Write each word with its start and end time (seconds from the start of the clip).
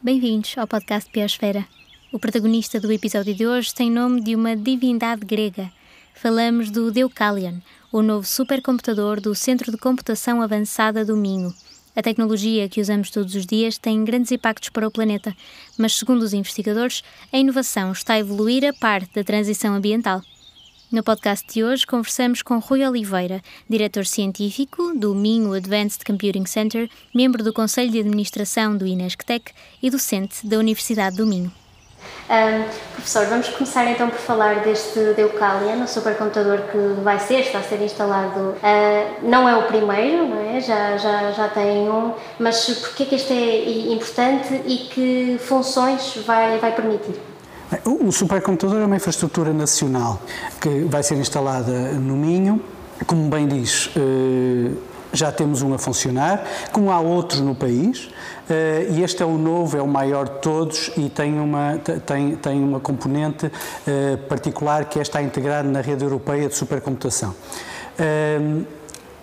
Bem-vindos 0.00 0.56
ao 0.56 0.64
podcast 0.64 1.10
Biosfera. 1.12 1.66
O 2.12 2.20
protagonista 2.20 2.78
do 2.78 2.92
episódio 2.92 3.34
de 3.34 3.44
hoje 3.44 3.74
tem 3.74 3.90
nome 3.90 4.20
de 4.20 4.36
uma 4.36 4.54
divindade 4.54 5.26
grega. 5.26 5.72
Falamos 6.14 6.70
do 6.70 6.92
Deucalion, 6.92 7.56
o 7.90 8.00
novo 8.00 8.24
supercomputador 8.24 9.20
do 9.20 9.34
Centro 9.34 9.72
de 9.72 9.76
Computação 9.76 10.40
Avançada 10.40 11.04
do 11.04 11.16
Minho. 11.16 11.52
A 11.96 12.02
tecnologia 12.02 12.68
que 12.68 12.80
usamos 12.80 13.10
todos 13.10 13.34
os 13.34 13.44
dias 13.44 13.76
tem 13.76 14.04
grandes 14.04 14.30
impactos 14.30 14.68
para 14.68 14.86
o 14.86 14.90
planeta, 14.90 15.36
mas, 15.76 15.96
segundo 15.96 16.22
os 16.22 16.32
investigadores, 16.32 17.02
a 17.32 17.36
inovação 17.36 17.90
está 17.90 18.14
a 18.14 18.20
evoluir 18.20 18.64
a 18.64 18.72
parte 18.72 19.12
da 19.12 19.24
transição 19.24 19.74
ambiental. 19.74 20.22
No 20.90 21.02
podcast 21.02 21.46
de 21.52 21.62
hoje 21.62 21.86
conversamos 21.86 22.40
com 22.40 22.58
Rui 22.58 22.82
Oliveira, 22.82 23.42
diretor 23.68 24.06
científico 24.06 24.94
do 24.94 25.14
Minho 25.14 25.52
Advanced 25.52 26.02
Computing 26.02 26.46
Center, 26.46 26.88
membro 27.14 27.44
do 27.44 27.52
Conselho 27.52 27.90
de 27.90 28.00
Administração 28.00 28.74
do 28.74 28.86
Inesctec 28.86 29.52
e 29.82 29.90
docente 29.90 30.46
da 30.46 30.56
Universidade 30.56 31.18
do 31.18 31.26
Minho. 31.26 31.52
Um, 32.30 32.64
professor, 32.94 33.26
vamos 33.26 33.50
começar 33.50 33.84
então 33.90 34.08
por 34.08 34.18
falar 34.18 34.60
deste 34.62 35.12
Deucalion, 35.12 35.82
o 35.82 35.86
supercomputador 35.86 36.62
que 36.72 37.02
vai 37.02 37.18
ser, 37.18 37.40
está 37.40 37.58
a 37.58 37.62
ser 37.62 37.82
instalado. 37.82 38.38
Uh, 38.40 39.28
não 39.28 39.46
é 39.46 39.54
o 39.58 39.64
primeiro, 39.64 40.26
não 40.26 40.40
é? 40.40 40.58
Já, 40.58 40.96
já, 40.96 41.32
já 41.32 41.48
tem 41.48 41.86
um, 41.90 42.14
mas 42.38 42.64
porquê 42.64 43.04
que 43.04 43.14
este 43.14 43.34
é 43.34 43.92
importante 43.92 44.62
e 44.64 44.88
que 44.88 45.36
funções 45.38 46.16
vai, 46.24 46.56
vai 46.56 46.74
permitir? 46.74 47.20
O 47.84 48.10
supercomputador 48.10 48.80
é 48.80 48.86
uma 48.86 48.96
infraestrutura 48.96 49.52
nacional 49.52 50.22
que 50.58 50.84
vai 50.84 51.02
ser 51.02 51.16
instalada 51.16 51.92
no 51.92 52.16
Minho. 52.16 52.60
Como 53.06 53.28
bem 53.28 53.46
diz, 53.46 53.90
eh, 53.94 54.72
já 55.12 55.30
temos 55.30 55.60
um 55.60 55.74
a 55.74 55.78
funcionar, 55.78 56.44
como 56.72 56.90
há 56.90 56.98
outros 56.98 57.40
no 57.40 57.54
país, 57.54 58.08
eh, 58.48 58.88
e 58.90 59.02
este 59.02 59.22
é 59.22 59.26
o 59.26 59.36
novo, 59.36 59.76
é 59.76 59.82
o 59.82 59.86
maior 59.86 60.28
de 60.28 60.38
todos 60.40 60.90
e 60.96 61.10
tem 61.10 61.38
uma, 61.38 61.78
tem, 62.06 62.36
tem 62.36 62.64
uma 62.64 62.80
componente 62.80 63.52
eh, 63.86 64.16
particular 64.28 64.86
que 64.86 64.98
é 64.98 65.02
está 65.02 65.22
integrado 65.22 65.68
na 65.68 65.82
rede 65.82 66.02
europeia 66.02 66.48
de 66.48 66.56
supercomputação 66.56 67.34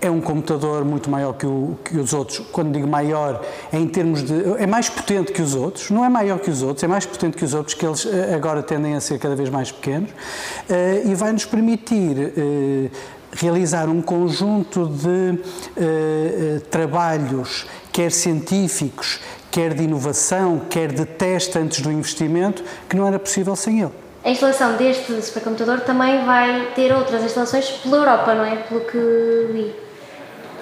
é 0.02 0.10
um 0.10 0.22
computador 0.22 0.84
muito 0.86 1.10
maior 1.10 1.34
que, 1.34 1.46
o, 1.46 1.78
que, 1.84 1.98
os 1.98 2.14
outros. 2.14 2.40
Quando 2.52 2.72
digo 2.72 2.88
maior, 2.88 3.44
é 3.72 3.78
em 3.78 3.88
termos 3.88 4.24
de. 4.24 4.34
é 4.58 4.68
mais 4.68 4.90
potente 4.90 5.32
que 5.32 5.42
os 5.42 5.56
outros, 5.56 5.90
não 5.90 6.04
é 6.04 6.10
maior 6.10 6.40
que 6.40 6.50
os 6.50 6.62
outros, 6.62 6.84
é 6.84 6.88
mais 6.88 7.06
potente 7.06 7.38
que 7.38 7.46
os 7.46 7.54
outros, 7.54 7.74
que 7.74 7.86
eles 7.86 8.06
eh, 8.06 8.34
agora 8.36 8.62
tendem 8.62 8.96
a 8.96 9.02
ser 9.02 9.18
cada 9.20 9.36
vez 9.36 9.50
mais 9.50 9.72
pequenos, 9.72 10.10
eh, 10.70 11.04
e 11.06 11.16
vai 11.16 11.32
nos 11.32 11.46
permitir 11.46 12.34
eh, 12.38 12.90
realizar 13.32 13.90
um 13.90 14.02
conjunto 14.02 14.88
de 14.88 15.40
trabalhos, 16.70 17.66
quer 17.92 18.10
científicos, 18.10 19.20
quer 19.52 19.74
de 19.74 19.84
inovação, 19.84 20.62
quer 20.70 20.92
de 20.92 21.06
teste 21.06 21.58
antes 21.58 21.82
do 21.82 21.92
investimento, 21.92 22.64
que 22.88 22.96
não 22.96 23.06
era 23.06 23.20
possível 23.20 23.56
sem 23.56 23.82
ele. 23.82 23.92
A 24.26 24.30
instalação 24.32 24.76
deste 24.76 25.22
supercomputador 25.22 25.82
também 25.82 26.26
vai 26.26 26.72
ter 26.74 26.92
outras 26.92 27.24
instalações 27.24 27.70
pela 27.70 27.98
Europa, 27.98 28.34
não 28.34 28.44
é? 28.44 28.56
Pelo 28.56 28.82
que 28.82 28.98
li. 28.98 29.85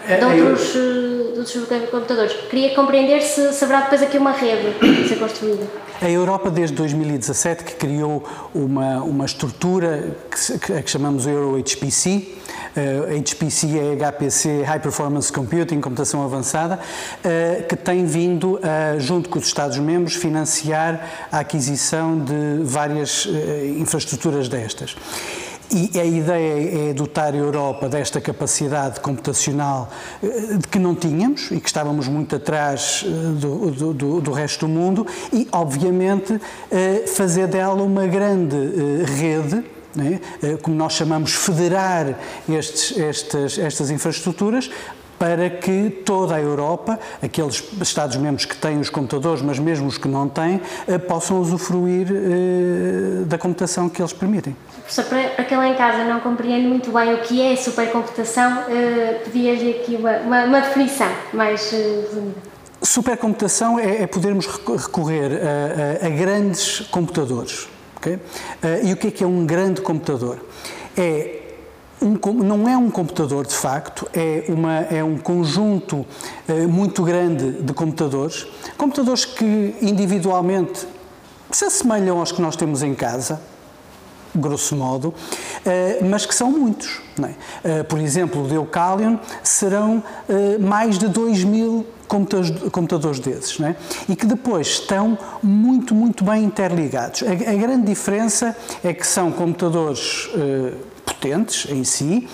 É, 0.08 0.18
de 0.18 0.42
outros, 0.42 0.76
eu... 0.76 1.34
outros 1.38 1.90
computadores. 1.90 2.34
Queria 2.50 2.76
compreender 2.76 3.22
se, 3.22 3.54
se 3.54 3.64
haverá 3.64 3.82
depois 3.82 4.02
aqui 4.02 4.18
uma 4.18 4.32
rede 4.32 4.68
a 5.04 5.08
ser 5.08 5.18
construída. 5.18 5.64
A 6.02 6.10
Europa, 6.10 6.50
desde 6.50 6.76
2017, 6.76 7.64
que 7.64 7.76
criou 7.76 8.24
uma, 8.54 9.02
uma 9.02 9.26
estrutura 9.26 10.18
que, 10.30 10.60
que, 10.60 10.82
que 10.82 10.92
chamamos 10.92 11.26
Euro 11.26 11.58
HPC, 11.64 12.28
uh, 12.76 13.22
HPC 13.22 13.68
é 13.80 13.96
HPC 13.96 14.64
High 14.64 14.80
Performance 14.80 15.32
Computing, 15.32 15.80
computação 15.80 16.24
avançada, 16.24 16.80
uh, 16.80 17.68
que 17.68 17.76
tem 17.76 18.06
vindo, 18.06 18.56
uh, 18.56 19.00
junto 19.00 19.30
com 19.30 19.40
os 19.40 19.46
Estados-membros, 19.46 20.16
financiar 20.16 21.28
a 21.32 21.40
aquisição 21.40 22.20
de 22.20 22.64
várias 22.64 23.26
uh, 23.26 23.32
infraestruturas 23.78 24.50
destas. 24.50 24.96
E 25.76 26.00
a 26.00 26.06
ideia 26.06 26.92
é 26.92 26.94
dotar 26.94 27.34
a 27.34 27.38
Europa 27.38 27.90
desta 27.90 28.22
capacidade 28.22 29.00
computacional 29.00 29.90
eh, 30.22 30.60
que 30.70 30.78
não 30.78 30.94
tínhamos 30.94 31.50
e 31.50 31.60
que 31.60 31.68
estávamos 31.68 32.08
muito 32.08 32.36
atrás 32.36 33.04
eh, 33.04 33.10
do, 33.40 33.92
do, 33.92 34.22
do 34.22 34.32
resto 34.32 34.68
do 34.68 34.72
mundo 34.72 35.08
e, 35.34 35.48
obviamente, 35.52 36.40
eh, 36.70 37.06
fazer 37.08 37.48
dela 37.48 37.82
uma 37.82 38.06
grande 38.06 38.56
rede 39.18 39.64
né? 39.96 40.20
como 40.62 40.76
nós 40.76 40.94
chamamos, 40.94 41.34
federar 41.34 42.20
estes, 42.48 42.96
estas, 42.96 43.58
estas 43.58 43.90
infraestruturas 43.90 44.70
para 45.18 45.50
que 45.50 45.90
toda 46.04 46.36
a 46.36 46.42
Europa, 46.42 47.00
aqueles 47.22 47.64
Estados-membros 47.82 48.46
que 48.46 48.58
têm 48.58 48.80
os 48.80 48.90
computadores, 48.90 49.42
mas 49.42 49.58
mesmo 49.58 49.88
os 49.88 49.98
que 49.98 50.08
não 50.08 50.28
têm, 50.28 50.60
possam 51.08 51.40
usufruir 51.40 52.08
da 53.28 53.38
computação 53.38 53.88
que 53.88 54.02
eles 54.02 54.12
permitem. 54.12 54.56
Professor, 54.84 55.06
para 55.06 55.46
quem 55.46 55.58
lá 55.58 55.68
em 55.70 55.76
casa 55.76 56.04
não 56.04 56.20
compreende 56.20 56.68
muito 56.68 56.92
bem 56.92 57.14
o 57.14 57.22
que 57.22 57.42
é 57.42 57.56
supercomputação, 57.56 58.66
eh, 58.70 59.22
pedia-lhe 59.24 59.72
aqui 59.72 59.96
uma, 59.96 60.18
uma, 60.18 60.44
uma, 60.46 60.62
definição 60.62 61.08
mais 61.34 61.72
resumida. 61.72 62.36
Supercomputação 62.82 63.80
é, 63.80 64.04
é 64.04 64.08
podermos 64.08 64.46
recorrer 64.46 65.40
a, 65.42 66.06
a, 66.06 66.08
a 66.08 66.10
grandes 66.10 66.82
computadores. 66.92 67.70
Okay? 67.98 68.20
e 68.84 68.92
o 68.92 68.98
que 68.98 69.08
é 69.08 69.12
que 69.12 69.24
é 69.24 69.28
um 69.28 69.46
grande 69.46 69.80
computador? 69.80 70.38
É 70.98 71.44
um, 72.04 72.34
não 72.44 72.68
é 72.68 72.78
um 72.78 72.90
computador 72.90 73.48
de 73.48 73.56
facto, 73.56 74.08
é, 74.14 74.44
uma, 74.50 74.80
é 74.82 75.04
um 75.04 75.18
conjunto 75.18 76.06
eh, 76.48 76.68
muito 76.68 77.04
grande 77.04 77.64
de 77.64 77.74
computadores, 77.74 78.46
computadores 78.78 79.24
que 79.24 79.76
individualmente 79.82 80.86
se 81.50 81.66
assemelham 81.66 82.20
aos 82.20 82.32
que 82.32 82.42
nós 82.42 82.56
temos 82.56 82.84
em 82.84 82.94
casa, 82.94 83.40
grosso 84.36 84.76
modo, 84.76 85.14
eh, 85.66 86.00
mas 86.04 86.26
que 86.26 86.34
são 86.34 86.52
muitos. 86.52 87.02
É? 87.22 87.34
Eh, 87.64 87.84
por 87.84 88.00
exemplo, 88.00 88.44
o 88.44 88.48
Deucalion 88.48 89.18
serão 89.44 90.04
eh, 90.28 90.58
mais 90.58 90.98
de 90.98 91.08
2 91.08 91.44
mil 91.44 91.86
computadores 92.72 93.20
desses, 93.20 93.60
é? 93.60 93.76
e 94.08 94.16
que 94.16 94.26
depois 94.26 94.68
estão 94.68 95.18
muito, 95.42 95.96
muito 95.96 96.24
bem 96.24 96.44
interligados. 96.44 97.24
A, 97.24 97.34
grande 97.34 97.88
diferença 97.88 98.56
é 98.84 98.94
que 98.94 99.08
são 99.08 99.32
computadores 99.32 100.30
potentes 101.04 101.66
em 101.72 101.84
si, 101.84 102.28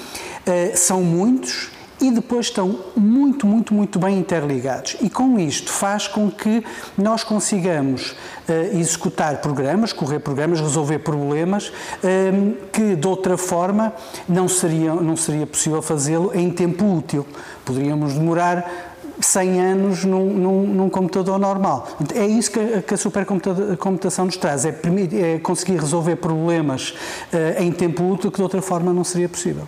são 0.75 1.01
muitos 1.01 1.69
e 2.01 2.11
depois 2.11 2.47
estão 2.47 2.79
muito, 2.95 3.45
muito, 3.45 3.73
muito 3.73 3.99
bem 3.99 4.19
interligados. 4.19 4.95
E 5.01 5.09
com 5.09 5.37
isto 5.39 5.71
faz 5.71 6.07
com 6.07 6.31
que 6.31 6.63
nós 6.97 7.23
consigamos 7.23 8.11
uh, 8.47 8.77
executar 8.77 9.41
programas, 9.41 9.91
correr 9.91 10.19
programas, 10.19 10.61
resolver 10.61 10.99
problemas 10.99 11.67
uh, 11.67 12.57
que 12.71 12.95
de 12.95 13.07
outra 13.07 13.37
forma 13.37 13.93
não 14.27 14.47
seria, 14.47 14.93
não 14.93 15.17
seria 15.17 15.45
possível 15.45 15.81
fazê-lo 15.81 16.31
em 16.33 16.49
tempo 16.49 16.85
útil. 16.85 17.25
Poderíamos 17.65 18.13
demorar 18.13 18.89
100 19.21 19.61
anos 19.61 20.05
num, 20.05 20.33
num, 20.33 20.63
num, 20.63 20.89
computador 20.89 21.37
normal. 21.37 21.87
É 22.15 22.25
isso 22.25 22.51
que 22.51 22.59
a, 22.59 22.81
que 22.81 22.93
a 22.93 22.97
supercomputação 22.97 24.25
nos 24.25 24.37
traz, 24.37 24.65
é, 24.65 24.69
é 24.69 25.39
conseguir 25.39 25.77
resolver 25.77 26.15
problemas 26.15 26.91
uh, 27.33 27.61
em 27.61 27.71
tempo 27.71 28.03
útil 28.09 28.31
que 28.31 28.37
de 28.37 28.43
outra 28.43 28.61
forma 28.61 28.93
não 28.93 29.03
seria 29.03 29.27
possível. 29.27 29.67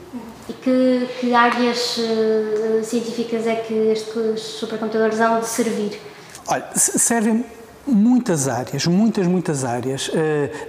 Que, 0.62 1.08
que 1.20 1.34
áreas 1.34 1.98
uh, 1.98 2.84
científicas 2.84 3.48
é 3.48 3.56
que 3.56 3.74
estes 3.74 4.42
supercomputadores 4.42 5.18
de 5.18 5.48
servir? 5.48 6.00
Olha, 6.48 6.70
servem 6.76 7.44
muitas 7.88 8.48
áreas, 8.48 8.86
muitas, 8.86 9.26
muitas 9.26 9.66
áreas, 9.66 10.10
uh, 10.10 10.12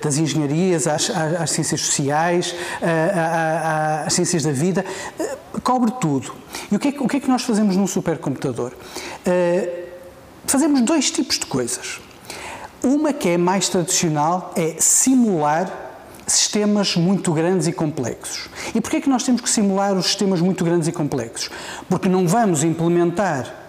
das 0.03 0.17
engenharias 0.17 0.87
às, 0.87 1.11
às, 1.11 1.41
às 1.43 1.51
ciências 1.51 1.81
sociais, 1.83 2.53
uh, 2.81 4.07
às 4.07 4.15
ciências 4.15 4.45
da 4.45 4.53
vida, 4.53 4.83
cobre 5.63 5.93
tudo. 6.01 6.35
E 6.71 6.77
o 6.77 6.79
que, 6.79 6.88
é, 6.88 6.95
o 6.99 7.06
que, 7.06 7.19
é, 7.19 7.21
que 7.21 7.29
nós 7.29 7.43
fazemos 7.43 7.77
num 7.77 7.87
supercomputador? 7.87 8.73
fazemos 10.47 10.81
dois 10.83 11.11
tipos 11.11 11.38
de 11.38 11.47
coisas. 11.47 12.00
Uma 12.83 13.12
que 13.12 13.29
é 13.29 13.38
mais 13.38 13.69
tradicional 13.69 14.53
é 14.56 14.75
simular 14.79 15.92
sistemas 16.27 16.97
muito 16.97 17.33
grandes 17.33 17.67
e 17.67 17.73
complexos. 17.73 18.49
E 18.75 18.81
porquê 18.81 18.99
é 18.99 19.01
que 19.01 19.09
nós 19.09 19.23
temos 19.23 19.41
que 19.41 19.51
simular 19.51 19.95
os 19.95 20.07
sistemas 20.07 20.41
muito 20.41 20.65
grandes 20.65 20.89
e 20.89 20.93
complexos? 20.93 21.51
Porque 21.89 22.09
não 22.09 22.27
vamos 22.27 22.63
implementar 22.63 23.63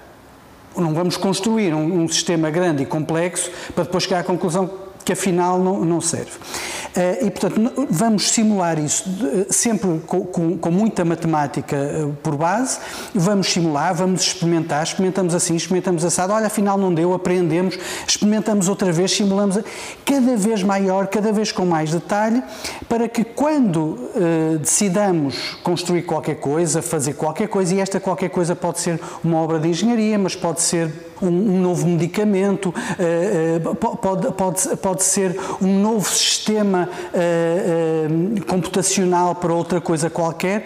não 0.81 0.93
vamos 0.93 1.17
construir 1.17 1.73
um, 1.73 2.01
um, 2.01 2.07
sistema 2.07 2.49
grande 2.49 2.83
e 2.83 2.85
complexo 2.85 3.51
para 3.75 3.83
depois 3.83 4.05
chegar 4.05 4.19
à 4.19 4.23
conclusão 4.23 4.67
que 5.03 5.13
afinal 5.13 5.59
não, 5.59 5.83
não 5.83 6.01
serve. 6.01 6.31
Uh, 6.31 7.25
e, 7.25 7.31
portanto, 7.31 7.87
vamos 7.89 8.29
simular 8.29 8.77
isso 8.77 9.03
sempre 9.49 9.99
com, 10.05 10.21
com, 10.25 10.57
com, 10.57 10.71
muita 10.71 11.03
matemática 11.03 11.75
eh, 11.75 12.07
por 12.21 12.35
base, 12.35 12.79
vamos 13.13 13.47
simular, 13.47 13.93
vamos 13.95 14.21
experimentar, 14.21 14.83
experimentamos 14.83 15.33
assim, 15.33 15.55
experimentamos 15.55 16.05
assado, 16.05 16.33
olha, 16.33 16.47
afinal 16.47 16.77
não 16.77 16.93
deu, 16.93 17.13
aprendemos, 17.13 17.77
experimentamos 18.07 18.67
outra 18.67 18.91
vez, 18.91 19.11
simulamos 19.11 19.59
cada 20.05 20.35
vez 20.35 20.61
maior, 20.63 21.07
cada 21.07 21.31
vez 21.31 21.51
com 21.51 21.65
mais 21.65 21.91
detalhe, 21.91 22.43
para 22.87 23.07
que 23.07 23.23
quando 23.23 23.79
uh, 23.79 24.59
decidamos 24.59 25.57
construir 25.63 26.03
qualquer 26.03 26.35
coisa, 26.35 26.81
fazer 26.81 27.13
qualquer 27.13 27.47
coisa, 27.47 27.73
e 27.75 27.79
esta 27.79 27.99
qualquer 27.99 28.29
coisa 28.29 28.55
pode 28.55 28.79
ser 28.79 28.99
uma 29.23 29.37
obra 29.37 29.59
de 29.59 29.67
engenharia, 29.67 30.17
mas 30.17 30.35
pode 30.35 30.61
ser 30.61 31.12
um, 31.23 31.61
novo 31.61 31.87
medicamento, 31.87 32.69
uh, 32.69 33.75
pode, 33.75 34.31
pode, 34.33 34.77
pode 34.77 35.03
ser 35.03 35.39
um 35.61 35.79
novo 35.79 36.09
sistema 36.09 36.89
uh, 37.13 38.45
computacional 38.45 39.35
para 39.35 39.53
outra 39.53 39.79
coisa 39.79 40.09
qualquer. 40.09 40.65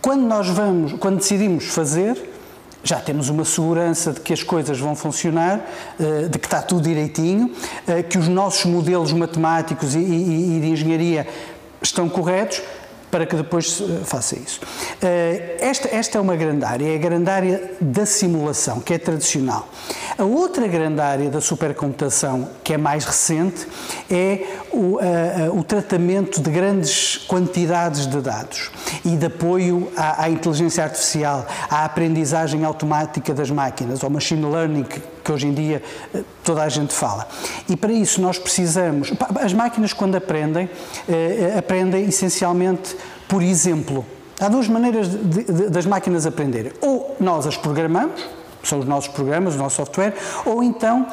Quando 0.00 0.22
nós 0.22 0.48
vamos, 0.48 0.94
quando 0.94 1.18
decidimos 1.18 1.66
fazer, 1.66 2.30
já 2.82 2.98
temos 2.98 3.28
uma 3.28 3.44
segurança 3.44 4.12
de 4.12 4.20
que 4.20 4.32
as 4.32 4.42
coisas 4.42 4.80
vão 4.80 4.96
funcionar, 4.96 5.64
de 6.28 6.36
que 6.36 6.46
está 6.46 6.60
tudo 6.60 6.82
direitinho, 6.82 7.52
que 8.08 8.18
os 8.18 8.26
nossos 8.26 8.64
modelos 8.64 9.12
matemáticos 9.12 9.94
e 9.94 9.98
de 9.98 10.66
engenharia 10.68 11.24
estão 11.80 12.08
corretos 12.08 12.60
para 13.12 13.26
que 13.26 13.36
depois 13.36 13.82
faça 14.04 14.34
isso. 14.38 14.58
Eh, 15.02 15.58
esta, 15.60 15.94
esta 15.94 16.16
é 16.16 16.20
uma 16.20 16.34
grande 16.34 16.64
área, 16.64 16.90
é 16.90 16.94
a 16.94 16.98
grande 16.98 17.28
área 17.28 17.72
da 17.78 18.06
simulação, 18.06 18.80
que 18.80 18.94
é 18.94 18.98
tradicional. 18.98 19.68
A 20.16 20.24
outra 20.24 20.66
grande 20.66 20.98
área 20.98 21.28
da 21.28 21.38
supercomputação, 21.38 22.48
que 22.64 22.72
é 22.72 22.78
mais 22.78 23.04
recente, 23.04 23.68
é 24.10 24.46
o, 24.72 24.98
o 25.52 25.62
tratamento 25.62 26.40
de 26.40 26.50
grandes 26.50 27.18
quantidades 27.28 28.06
de 28.06 28.18
dados 28.18 28.70
e 29.04 29.10
de 29.10 29.26
apoio 29.26 29.92
à, 29.94 30.24
à 30.24 30.30
inteligência 30.30 30.82
artificial, 30.82 31.46
à 31.68 31.84
aprendizagem 31.84 32.64
automática 32.64 33.34
das 33.34 33.50
máquinas, 33.50 34.02
ao 34.02 34.08
machine 34.08 34.44
learning, 34.44 34.86
que 35.22 35.32
hoje 35.32 35.46
em 35.46 35.54
dia 35.54 35.82
eh, 36.14 36.22
toda 36.44 36.62
a 36.62 36.68
gente 36.68 36.92
fala. 36.92 37.28
E 37.68 37.76
para 37.76 37.92
isso 37.92 38.20
nós 38.20 38.38
precisamos. 38.38 39.12
As 39.40 39.52
máquinas, 39.52 39.92
quando 39.92 40.16
aprendem, 40.16 40.68
eh, 41.08 41.54
aprendem 41.58 42.04
essencialmente 42.04 42.96
por 43.32 43.42
exemplo. 43.42 44.04
Há 44.38 44.48
duas 44.48 44.68
maneiras 44.68 45.08
de, 45.08 45.44
de, 45.44 45.70
das 45.70 45.86
máquinas 45.86 46.26
aprenderem. 46.26 46.70
Ou 46.82 47.16
nós 47.18 47.46
as 47.46 47.56
programamos, 47.56 48.22
são 48.62 48.78
os 48.78 48.84
nossos 48.84 49.08
programas, 49.08 49.54
o 49.54 49.58
nosso 49.58 49.76
software, 49.76 50.14
ou 50.44 50.62
então 50.62 51.06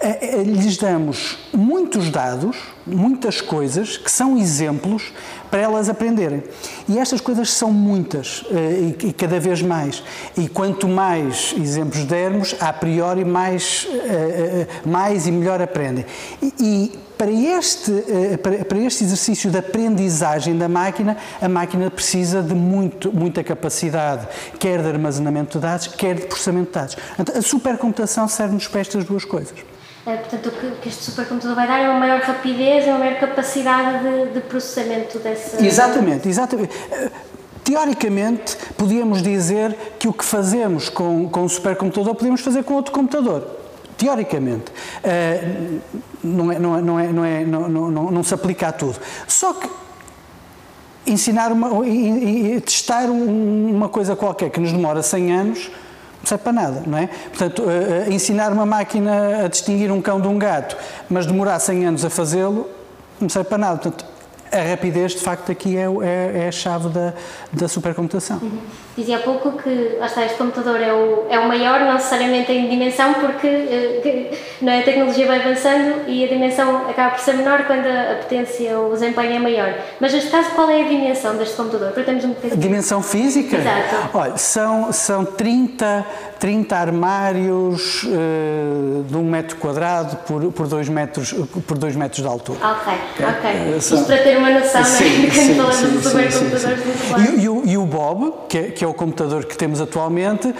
eh, 0.00 0.42
lhes 0.42 0.76
damos 0.76 1.38
muitos 1.52 2.10
dados, 2.10 2.56
muitas 2.86 3.40
coisas 3.40 3.96
que 3.96 4.10
são 4.10 4.36
exemplos 4.36 5.12
para 5.50 5.60
elas 5.60 5.88
aprenderem. 5.88 6.42
E 6.88 6.98
estas 6.98 7.20
coisas 7.20 7.50
são 7.50 7.72
muitas 7.72 8.44
eh, 8.50 8.94
e 9.04 9.12
cada 9.12 9.40
vez 9.40 9.60
mais. 9.60 10.02
E 10.36 10.48
quanto 10.48 10.88
mais 10.88 11.54
exemplos 11.58 12.04
dermos, 12.04 12.54
a 12.60 12.72
priori 12.72 13.24
mais, 13.24 13.86
eh, 13.90 14.66
eh, 14.84 14.88
mais 14.88 15.26
e 15.26 15.32
melhor 15.32 15.60
aprendem. 15.60 16.06
E, 16.42 16.92
para 17.18 17.30
este, 17.30 17.92
para 18.66 18.78
este 18.78 19.04
exercício 19.04 19.50
de 19.50 19.58
aprendizagem 19.58 20.56
da 20.56 20.70
máquina, 20.70 21.18
a 21.38 21.50
máquina 21.50 21.90
precisa 21.90 22.42
de 22.42 22.54
muito, 22.54 23.12
muita 23.12 23.44
capacidade, 23.44 24.26
quer 24.58 24.80
de 24.80 24.88
armazenamento 24.88 25.58
de 25.58 25.62
dados, 25.62 25.88
quer 25.88 26.14
de 26.14 26.22
processamento 26.22 26.68
de 26.68 26.72
dados. 26.72 26.96
a 27.36 27.42
supercomputação 27.42 28.26
serve-nos 28.26 28.68
para 28.68 28.80
estas 28.80 29.04
duas 29.04 29.26
coisas. 29.26 29.52
É, 30.06 30.16
portanto, 30.16 30.46
o 30.48 30.80
que, 30.80 30.88
este 30.88 31.04
supercomputador 31.04 31.54
vai 31.54 31.66
dar 31.66 31.78
é 31.78 31.88
uma 31.88 31.98
maior 31.98 32.20
rapidez, 32.20 32.86
uma 32.86 32.98
maior 32.98 33.20
capacidade 33.20 33.98
de, 34.02 34.34
de 34.34 34.40
processamento 34.40 35.18
dessa. 35.18 35.62
Exatamente, 35.62 36.26
exatamente. 36.26 36.74
Eh, 36.90 37.10
teoricamente, 37.62 38.56
podíamos 38.78 39.22
dizer 39.22 39.76
que 39.98 40.08
o 40.08 40.12
que 40.12 40.24
fazemos 40.24 40.88
com, 40.88 41.28
com 41.28 41.42
um 41.42 41.48
supercomputador 41.48 42.14
podíamos 42.14 42.40
fazer 42.40 42.64
com 42.64 42.74
outro 42.74 42.92
computador. 42.92 43.58
Teoricamente. 43.98 44.72
Uh, 45.04 45.80
não, 46.24 46.50
é, 46.50 46.58
não, 46.58 46.78
é, 46.78 46.82
não, 46.82 46.98
é, 46.98 47.12
não, 47.12 47.24
é, 47.26 47.44
não, 47.44 48.24
se 48.24 48.32
aplica 48.32 48.68
a 48.68 48.72
tudo. 48.72 48.98
Só 49.28 49.52
que 49.52 49.68
ensinar 51.06 51.52
uma, 51.52 51.68
testar 52.64 53.10
uma 53.10 53.90
coisa 53.90 54.16
qualquer 54.16 54.48
que 54.48 54.58
nos 54.58 54.72
demora 54.72 55.02
100 55.02 55.32
anos 55.32 55.70
não 56.20 56.26
serve 56.26 56.44
para 56.44 56.52
nada, 56.52 56.82
não 56.86 56.98
é? 56.98 57.06
Portanto, 57.06 57.62
uh, 57.62 58.12
ensinar 58.12 58.52
uma 58.52 58.66
máquina 58.66 59.44
a 59.44 59.48
distinguir 59.48 59.90
um 59.90 60.00
cão 60.00 60.20
de 60.20 60.28
um 60.28 60.38
gato, 60.38 60.76
mas 61.08 61.26
demorar 61.26 61.58
100 61.58 61.86
anos 61.86 62.04
a 62.04 62.10
fazê-lo, 62.10 62.68
não 63.20 63.28
serve 63.28 63.48
para 63.48 63.58
nada. 63.58 63.78
Portanto, 63.78 64.04
a 64.52 64.70
rapidez, 64.70 65.12
de 65.12 65.20
facto, 65.20 65.50
aqui 65.52 65.76
é, 65.76 65.84
é, 66.02 66.44
é 66.44 66.48
a 66.48 66.52
chave 66.52 66.88
da, 66.88 67.14
da 67.52 67.68
supercomputação. 67.68 68.38
Uhum. 68.42 68.58
Dizia 69.00 69.16
há 69.16 69.20
pouco 69.20 69.52
que 69.52 69.96
está, 69.98 70.26
este 70.26 70.36
computador 70.36 70.78
é 70.78 70.92
o, 70.92 71.26
é 71.30 71.38
o 71.38 71.48
maior, 71.48 71.80
não 71.80 71.94
necessariamente 71.94 72.52
em 72.52 72.68
dimensão, 72.68 73.14
porque 73.14 73.46
uh, 73.46 74.36
não 74.60 74.70
é, 74.70 74.80
a 74.80 74.82
tecnologia 74.82 75.26
vai 75.26 75.40
avançando 75.40 76.06
e 76.06 76.22
a 76.22 76.28
dimensão 76.28 76.86
acaba 76.86 77.12
por 77.12 77.20
ser 77.20 77.32
menor 77.32 77.64
quando 77.64 77.86
a, 77.86 78.12
a 78.12 78.14
potência 78.16 78.78
ou 78.78 78.90
o 78.90 78.92
desempenho 78.92 79.36
é 79.36 79.38
maior. 79.38 79.74
Mas, 79.98 80.12
neste 80.12 80.28
caso, 80.28 80.50
qual 80.50 80.68
é 80.68 80.82
a 80.82 80.84
dimensão 80.88 81.34
deste 81.38 81.56
computador? 81.56 81.92
Porque 81.92 82.02
temos 82.02 82.26
um 82.26 82.34
dimensão 82.56 83.02
física? 83.02 83.56
Exato. 83.56 84.10
Olha, 84.12 84.36
são, 84.36 84.92
são 84.92 85.24
30, 85.24 86.04
30 86.38 86.76
armários 86.76 88.02
uh, 88.04 89.02
de 89.04 89.16
um 89.16 89.24
metro 89.24 89.56
quadrado 89.56 90.16
por, 90.26 90.52
por, 90.52 90.66
dois 90.66 90.90
metros, 90.90 91.32
por 91.66 91.78
dois 91.78 91.96
metros 91.96 92.20
de 92.20 92.28
altura. 92.28 92.58
Ok, 92.62 92.92
ok. 93.14 93.26
okay. 93.26 93.76
Uh, 93.76 93.80
são... 93.80 93.96
Isto 93.96 94.06
para 94.08 94.22
ter 94.22 94.36
uma 94.36 94.50
noção, 94.50 94.84
sim, 94.84 95.54
não 95.56 95.70
é? 95.70 95.72
Quando 95.80 96.02
falamos 96.02 96.02
de 96.02 96.08
supercomputadores 96.08 96.80
e, 97.38 97.40
e, 97.40 97.48
o, 97.48 97.62
e 97.64 97.78
o 97.78 97.86
Bob, 97.86 98.34
que 98.46 98.58
é, 98.58 98.62
que 98.64 98.84
é 98.84 98.89
o 98.90 98.94
computador 98.94 99.44
que 99.44 99.56
temos 99.56 99.80
atualmente, 99.80 100.54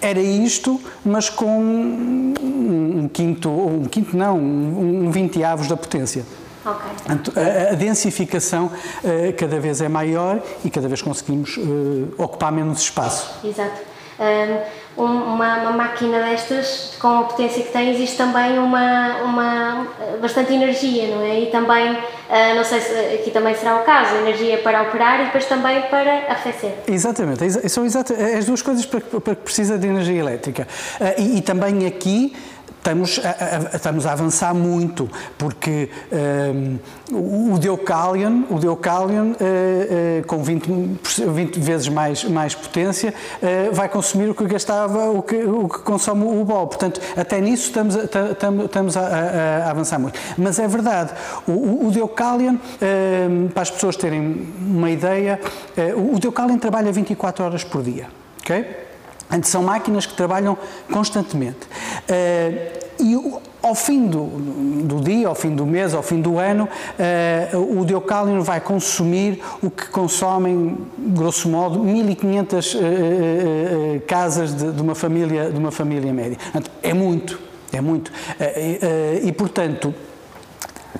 era 0.00 0.20
isto, 0.20 0.80
mas 1.04 1.30
com 1.30 1.58
um 1.58 3.08
quinto, 3.12 3.50
um 3.50 3.84
quinto 3.84 4.16
não, 4.16 4.38
um, 4.38 5.06
um 5.06 5.10
20 5.10 5.42
avos 5.42 5.68
da 5.68 5.76
potência. 5.76 6.24
Okay. 6.64 7.70
A, 7.70 7.74
densificação 7.74 8.66
uh, 8.66 9.32
cada 9.36 9.60
vez 9.60 9.82
é 9.82 9.88
maior 9.88 10.40
e 10.64 10.70
cada 10.70 10.88
vez 10.88 11.02
conseguimos 11.02 11.56
uh, 11.58 12.14
ocupar 12.16 12.50
menos 12.50 12.80
espaço. 12.80 13.46
Exato 13.46 13.94
um, 14.18 14.83
uma, 14.96 15.58
uma, 15.58 15.72
máquina 15.72 16.20
destas, 16.20 16.96
com 17.00 17.08
a 17.08 17.22
potência 17.24 17.62
que 17.62 17.72
tem, 17.72 17.90
existe 17.90 18.16
também 18.16 18.58
uma, 18.58 19.22
uma 19.22 19.86
bastante 20.20 20.52
energia, 20.52 21.08
não 21.08 21.22
é? 21.22 21.40
E 21.40 21.46
também, 21.46 21.92
uh, 21.92 22.54
não 22.56 22.64
sei 22.64 22.80
se 22.80 22.92
aqui 23.14 23.30
também 23.30 23.54
será 23.54 23.76
o 23.76 23.84
caso, 23.84 24.14
energia 24.16 24.58
para 24.58 24.82
operar 24.82 25.20
e 25.20 25.24
depois 25.26 25.46
também 25.46 25.82
para 25.82 26.12
arrefecer. 26.28 26.72
Exatamente, 26.86 27.68
são 27.68 27.84
exata, 27.84 28.14
as 28.14 28.44
duas 28.44 28.62
coisas 28.62 28.86
para, 28.86 29.00
para 29.00 29.34
que 29.34 29.42
precisa 29.42 29.76
de 29.76 29.86
energia 29.86 30.20
elétrica. 30.20 30.68
Uh, 31.00 31.20
e, 31.20 31.38
e 31.38 31.42
também 31.42 31.86
aqui 31.86 32.34
estamos 32.84 33.18
a, 33.24 33.30
a, 33.72 33.76
estamos 33.76 34.06
a 34.06 34.12
avançar 34.12 34.54
muito, 34.54 35.10
porque 35.38 35.88
um, 37.10 37.54
o 37.54 37.58
Deucalion, 37.58 38.42
o 38.50 38.58
Deucalion 38.58 39.32
uh, 39.32 40.20
uh, 40.20 40.26
com 40.26 40.42
20, 40.42 40.68
20 41.26 41.60
vezes 41.60 41.88
mais, 41.88 42.24
mais 42.24 42.54
potência, 42.54 43.14
uh, 43.42 43.74
vai 43.74 43.88
consumir 43.88 44.28
o 44.28 44.34
que 44.34 44.44
gastava, 44.44 45.10
o 45.10 45.22
que, 45.22 45.36
o 45.36 45.66
que 45.66 45.78
consome 45.78 46.24
o 46.24 46.44
Bol. 46.44 46.66
Portanto, 46.66 47.00
até 47.16 47.40
nisso 47.40 47.68
estamos, 47.68 47.96
a, 47.96 48.62
estamos 48.64 48.96
a, 48.96 49.00
a, 49.66 49.70
avançar 49.70 49.98
muito. 49.98 50.20
Mas 50.36 50.58
é 50.58 50.68
verdade, 50.68 51.12
o, 51.48 51.86
o 51.86 51.90
Deucalion, 51.90 52.56
para 53.54 53.62
as 53.62 53.70
pessoas 53.70 53.96
terem 53.96 54.46
uma 54.60 54.90
ideia, 54.90 55.40
o 55.96 56.18
Deucalion 56.18 56.58
trabalha 56.58 56.92
24 56.92 57.44
horas 57.44 57.64
por 57.64 57.82
dia. 57.82 58.08
ok? 58.40 58.83
Antes 59.34 59.50
são 59.50 59.62
máquinas 59.62 60.06
que 60.06 60.14
trabalham 60.14 60.56
constantemente. 60.90 61.66
Uh, 62.08 62.84
e 63.00 63.14
ao 63.64 63.74
fim 63.74 64.06
do, 64.06 64.26
do, 64.84 65.00
dia, 65.00 65.26
ao 65.26 65.34
fim 65.34 65.54
do 65.54 65.64
mês, 65.64 65.94
ao 65.94 66.02
fim 66.02 66.20
do 66.20 66.38
ano, 66.38 66.68
uh, 67.54 67.80
o 67.80 67.84
Deocalion 67.84 68.42
vai 68.42 68.60
consumir 68.60 69.40
o 69.62 69.70
que 69.70 69.88
consomem, 69.88 70.76
grosso 70.98 71.48
modo, 71.48 71.80
1500 71.80 72.74
uh, 72.74 72.78
uh, 72.78 74.00
casas 74.06 74.54
de, 74.54 74.70
de, 74.70 74.82
uma 74.82 74.94
família, 74.94 75.50
de 75.50 75.58
uma 75.58 75.70
família 75.70 76.12
média. 76.12 76.36
Portanto, 76.36 76.70
é 76.82 76.92
muito, 76.92 77.40
é 77.72 77.80
muito. 77.80 78.12
e, 79.22 79.32
portanto, 79.32 79.94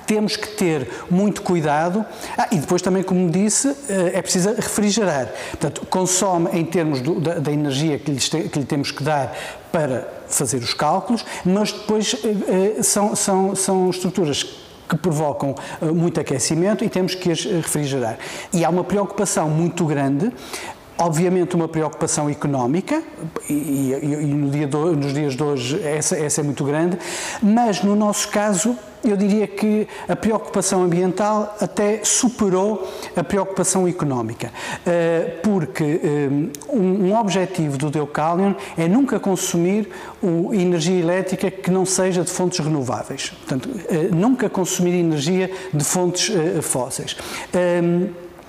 temos 0.05 0.35
que 0.35 0.47
ter 0.49 0.89
muito 1.09 1.41
cuidado. 1.41 2.05
Ah, 2.37 2.47
e 2.51 2.57
depois 2.57 2.81
também, 2.81 3.03
como 3.03 3.29
disse, 3.29 3.75
eh, 3.89 4.11
é 4.13 4.21
preciso 4.21 4.53
refrigerar. 4.55 5.29
Portanto, 5.51 5.85
consome 5.89 6.49
em 6.53 6.65
termos 6.65 7.01
do, 7.01 7.19
da, 7.19 7.35
da, 7.35 7.51
energia 7.51 7.97
que, 7.97 8.13
que 8.13 8.59
lhe 8.59 8.65
temos 8.65 8.91
que 8.91 9.03
dar 9.03 9.35
para 9.71 10.07
fazer 10.27 10.57
os 10.57 10.73
cálculos, 10.73 11.25
mas 11.43 11.71
depois 11.71 12.15
eh, 12.23 12.77
eh, 12.77 12.83
são, 12.83 13.15
são, 13.15 13.55
são 13.55 13.89
estruturas 13.89 14.43
que 14.87 14.95
provocam 14.95 15.55
muito 15.81 16.19
aquecimento 16.19 16.83
e 16.85 16.89
temos 16.89 17.15
que 17.15 17.31
as 17.31 17.43
refrigerar. 17.43 18.19
E 18.53 18.63
há 18.63 18.69
uma 18.69 18.83
preocupação 18.83 19.49
muito 19.49 19.83
grande 19.83 20.31
Obviamente 20.97 21.57
uma 21.57 21.67
preocupação 21.67 22.29
económica, 22.29 23.03
e, 23.49 23.53
e, 23.53 24.05
e 24.05 24.33
no 24.33 24.49
dia 24.49 24.65
do, 24.65 24.95
nos 24.95 25.13
dias 25.13 25.35
de 25.35 25.43
hoje 25.43 25.81
essa, 25.83 26.17
essa 26.17 26.39
é 26.39 26.43
muito 26.43 26.63
grande, 26.63 26.97
mas 27.43 27.83
no 27.83 27.97
nosso 27.97 28.29
caso 28.29 28.77
eu 29.09 29.17
diria 29.17 29.47
que 29.47 29.87
a 30.07 30.15
preocupação 30.15 30.83
ambiental 30.83 31.55
até 31.59 32.01
superou 32.03 32.87
a 33.15 33.23
preocupação 33.23 33.87
económica, 33.87 34.51
eh, 34.85 35.39
porque 35.43 35.83
eh, 36.03 36.29
um 36.69 37.13
objetivo 37.15 37.77
do 37.77 37.89
Deucalion 37.89 38.53
é 38.77 38.87
nunca 38.87 39.19
consumir 39.19 39.89
energia 40.51 40.99
elétrica 40.99 41.51
que 41.51 41.69
não 41.69 41.85
seja 41.85 42.23
de 42.23 42.31
fontes 42.31 42.59
renováveis, 42.59 43.29
portanto, 43.29 43.69
eh, 43.89 44.09
nunca 44.11 44.49
consumir 44.49 44.93
energia 44.99 45.51
de 45.73 45.83
fontes 45.83 46.31
fósseis. 46.61 47.15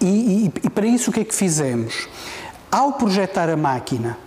E, 0.00 0.06
e, 0.06 0.52
e 0.64 0.70
para 0.70 0.86
isso 0.86 1.10
o 1.10 1.12
que 1.12 1.20
é 1.20 1.24
que 1.24 1.34
fizemos? 1.34 2.08
Ao 2.70 2.92
projetar 2.92 3.48
a 3.48 3.56
máquina, 3.56 4.18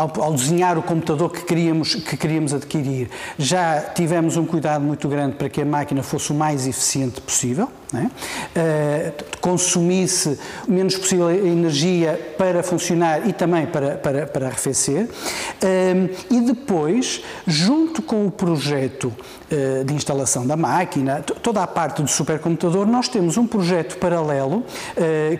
ao, 0.00 0.12
ao, 0.22 0.32
desenhar 0.32 0.78
o 0.78 0.82
computador 0.82 1.30
que 1.30 1.42
queríamos, 1.44 1.94
que 1.94 2.16
queríamos 2.16 2.54
adquirir, 2.54 3.10
já 3.38 3.80
tivemos 3.80 4.36
um 4.36 4.46
cuidado 4.46 4.82
muito 4.82 5.06
grande 5.08 5.36
para 5.36 5.48
que 5.48 5.60
a 5.60 5.64
máquina 5.64 6.02
fosse 6.02 6.32
o 6.32 6.34
mais 6.34 6.66
eficiente 6.66 7.20
possível, 7.20 7.66
uh, 7.66 9.30
consumisse 9.40 10.38
o 10.66 10.72
menos 10.72 10.96
possível 10.96 11.30
energia 11.30 12.34
para 12.38 12.62
funcionar 12.62 13.28
e 13.28 13.32
também 13.32 13.66
para, 13.66 13.96
para, 13.96 14.26
para 14.26 14.46
arrefecer. 14.46 15.04
Uh, 15.04 16.08
e 16.30 16.40
depois, 16.40 17.22
junto 17.46 18.00
com 18.00 18.26
o 18.26 18.30
projeto 18.30 19.12
uh, 19.50 19.84
de 19.84 19.92
instalação 19.92 20.46
da 20.46 20.56
máquina, 20.56 21.20
toda 21.20 21.62
a 21.62 21.66
parte 21.66 22.00
do 22.00 22.08
supercomputador, 22.08 22.86
nós 22.86 23.08
temos 23.08 23.36
um 23.36 23.46
projeto 23.46 23.98
paralelo 23.98 24.64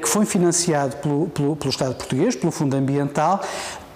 que 0.00 0.08
foi 0.08 0.24
financiado 0.24 0.96
pelo, 0.96 1.26
pelo, 1.28 1.56
pelo 1.56 1.70
Estado 1.70 1.94
português, 1.94 2.34
pelo 2.34 2.50
Fundo 2.50 2.76
Ambiental, 2.76 3.40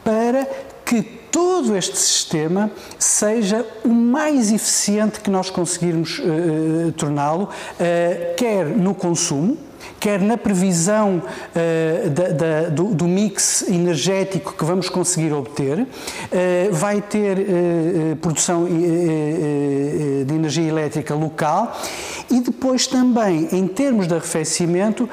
para 0.05 0.47
que 0.85 1.03
todo 1.03 1.77
este 1.77 1.99
sistema 1.99 2.71
seja 2.99 3.67
o 3.85 3.89
mais 3.89 4.53
eficiente 4.53 5.19
que 5.19 5.31
nós 5.31 5.51
conseguirmos 5.51 6.21
uh, 6.21 6.93
torná-lo, 6.93 7.45
uh, 7.45 8.35
quer 8.37 8.67
no 8.67 8.95
consumo, 8.95 9.59
quer 10.05 10.21
na 10.21 10.37
previsão 10.37 11.23
uh, 11.23 12.11
da, 12.11 12.29
da, 12.29 12.69
do, 12.69 12.95
do, 12.95 13.07
mix 13.07 13.63
energético 13.63 14.53
que 14.53 14.65
vamos 14.65 14.89
conseguir 14.89 15.33
obter, 15.33 15.81
uh, 15.81 15.87
vai 16.73 17.01
ter 17.01 17.39
uh, 17.39 18.17
produção 18.17 18.67
de 18.67 20.35
energia 20.35 20.69
elétrica 20.69 21.15
local 21.15 21.77
e 22.31 22.41
depois 22.41 22.87
também, 22.87 23.49
em 23.53 23.67
termos 23.67 24.07
de 24.07 24.15
arrefecimento, 24.15 25.09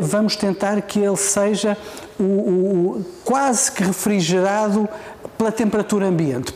vamos 0.00 0.36
tentar 0.36 0.80
que 0.82 0.98
ele 0.98 1.16
seja 1.16 1.76
o, 2.20 2.98
o, 2.98 3.04
quase 3.24 3.72
que 3.72 3.82
refrigerado 3.82 4.88
pela 5.38 5.50
temperatura 5.50 6.06
ambiente, 6.06 6.52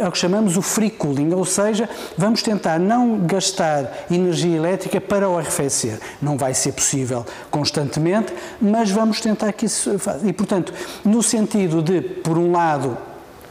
é 0.00 0.06
o 0.06 0.12
que 0.12 0.18
chamamos 0.18 0.56
o 0.56 0.62
free 0.62 0.90
cooling, 0.90 1.34
ou 1.34 1.44
seja, 1.44 1.90
vamos 2.16 2.44
tentar 2.44 2.78
não 2.78 3.26
gastar 3.26 4.06
energia 4.08 4.56
elétrica 4.56 5.00
para 5.00 5.28
o 5.28 5.36
arrefecer. 5.36 5.98
Não 6.22 6.36
vai 6.36 6.54
ser 6.54 6.72
possível 6.72 7.26
constantemente, 7.50 8.32
mas 8.60 8.88
vamos 8.88 9.20
tentar 9.20 9.52
que 9.52 9.66
isso 9.66 9.98
faça. 9.98 10.24
E, 10.24 10.32
portanto, 10.32 10.72
no 11.04 11.24
sentido 11.24 11.82
de, 11.82 12.00
por 12.00 12.38
um 12.38 12.52
lado, 12.52 12.96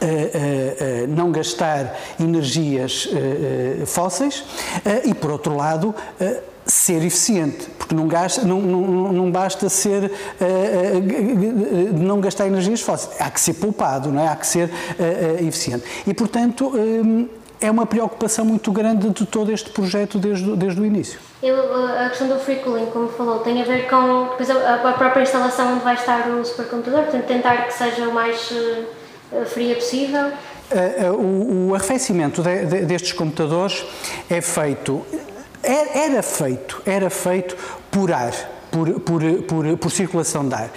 Uh, 0.02 0.06
uh, 0.06 1.04
uh, 1.04 1.14
não 1.14 1.30
gastar 1.30 1.94
energias 2.18 3.06
fósseis 3.84 4.42
e, 5.04 5.12
por 5.12 5.30
outro 5.30 5.54
lado, 5.54 5.94
ser 6.70 7.04
eficiente, 7.04 7.68
porque 7.78 7.94
não, 7.94 8.06
gasta, 8.06 8.42
não, 8.42 8.60
não, 8.60 9.12
não 9.12 9.30
basta 9.30 9.68
ser, 9.68 10.04
uh, 10.04 10.08
uh, 10.08 11.98
não 11.98 12.20
gastar 12.20 12.46
energias 12.46 12.80
fósseis, 12.80 13.20
há 13.20 13.30
que 13.30 13.40
ser 13.40 13.54
poupado, 13.54 14.10
não 14.10 14.22
é? 14.22 14.28
há 14.28 14.36
que 14.36 14.46
ser 14.46 14.68
uh, 14.68 15.46
eficiente. 15.46 15.84
E, 16.06 16.14
portanto, 16.14 16.72
é 17.60 17.70
uma 17.70 17.84
preocupação 17.84 18.44
muito 18.44 18.70
grande 18.72 19.10
de 19.10 19.26
todo 19.26 19.52
este 19.52 19.70
projeto 19.70 20.18
desde, 20.18 20.56
desde 20.56 20.80
o 20.80 20.86
início. 20.86 21.18
Eu, 21.42 21.56
a 21.98 22.08
questão 22.08 22.28
do 22.28 22.38
free 22.38 22.56
cooling, 22.56 22.86
como 22.86 23.08
falou, 23.08 23.40
tem 23.40 23.60
a 23.60 23.64
ver 23.64 23.88
com 23.88 24.28
depois, 24.30 24.50
a, 24.50 24.74
a 24.74 24.92
própria 24.92 25.22
instalação 25.22 25.74
onde 25.74 25.84
vai 25.84 25.94
estar 25.94 26.28
o 26.28 26.44
supercomputador, 26.44 27.02
portanto, 27.02 27.26
tentar 27.26 27.66
que 27.66 27.74
seja 27.74 28.08
o 28.08 28.14
mais 28.14 28.52
fria 29.46 29.74
possível. 29.74 30.30
O, 31.18 31.70
o 31.70 31.74
arrefecimento 31.74 32.42
de, 32.42 32.64
de, 32.64 32.80
destes 32.82 33.12
computadores 33.12 33.84
é 34.28 34.40
feito 34.40 35.04
era 35.62 36.22
feito, 36.22 36.82
era 36.86 37.10
feito 37.10 37.56
por 37.90 38.12
ar. 38.12 38.32
Por, 38.70 39.00
por, 39.00 39.20
por, 39.48 39.76
por, 39.78 39.90
circulação 39.90 40.48
de 40.48 40.54
ar. 40.54 40.70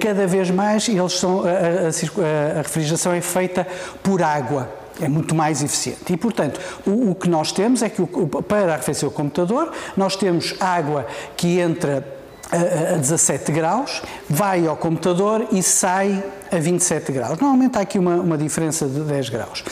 Cada 0.00 0.26
vez 0.26 0.50
mais 0.50 0.88
eles 0.88 1.12
são, 1.12 1.44
a, 1.44 1.50
a, 1.50 2.58
a 2.58 2.62
refrigeração 2.62 3.12
é 3.12 3.20
feita 3.20 3.64
por 4.02 4.20
água 4.24 4.68
é 5.00 5.08
muito 5.08 5.34
mais 5.34 5.62
eficiente. 5.62 6.12
E, 6.12 6.16
portanto, 6.16 6.60
o, 6.86 7.10
o 7.10 7.14
que 7.14 7.28
nós 7.28 7.52
temos 7.52 7.82
é 7.82 7.88
que 7.88 8.00
o, 8.00 8.06
para 8.06 8.74
arrefecer 8.74 9.08
o 9.08 9.12
computador, 9.12 9.70
nós 9.96 10.16
temos 10.16 10.54
água 10.58 11.06
que 11.36 11.58
entra 11.60 12.04
a, 12.50 12.94
a 12.94 12.96
17 12.96 13.52
graus, 13.52 14.02
vai 14.28 14.66
ao 14.66 14.76
computador 14.76 15.46
e 15.52 15.62
sai 15.62 16.22
a 16.50 16.56
27 16.56 17.12
graus. 17.12 17.38
Normalmente 17.38 17.76
há 17.76 17.82
aqui 17.82 17.98
uma, 17.98 18.16
uma 18.16 18.38
diferença 18.38 18.86
de 18.86 19.00
10 19.00 19.28
graus. 19.28 19.64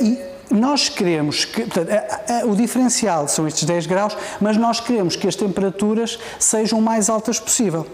E 0.00 0.29
nós 0.50 0.88
queremos 0.88 1.44
que. 1.44 1.62
Portanto, 1.62 1.90
a, 1.90 2.40
a, 2.40 2.46
o 2.46 2.56
diferencial 2.56 3.28
são 3.28 3.46
estes 3.46 3.64
10 3.64 3.86
graus, 3.86 4.16
mas 4.40 4.56
nós 4.56 4.80
queremos 4.80 5.16
que 5.16 5.28
as 5.28 5.36
temperaturas 5.36 6.18
sejam 6.38 6.78
o 6.78 6.82
mais 6.82 7.08
altas 7.08 7.38
possível. 7.38 7.86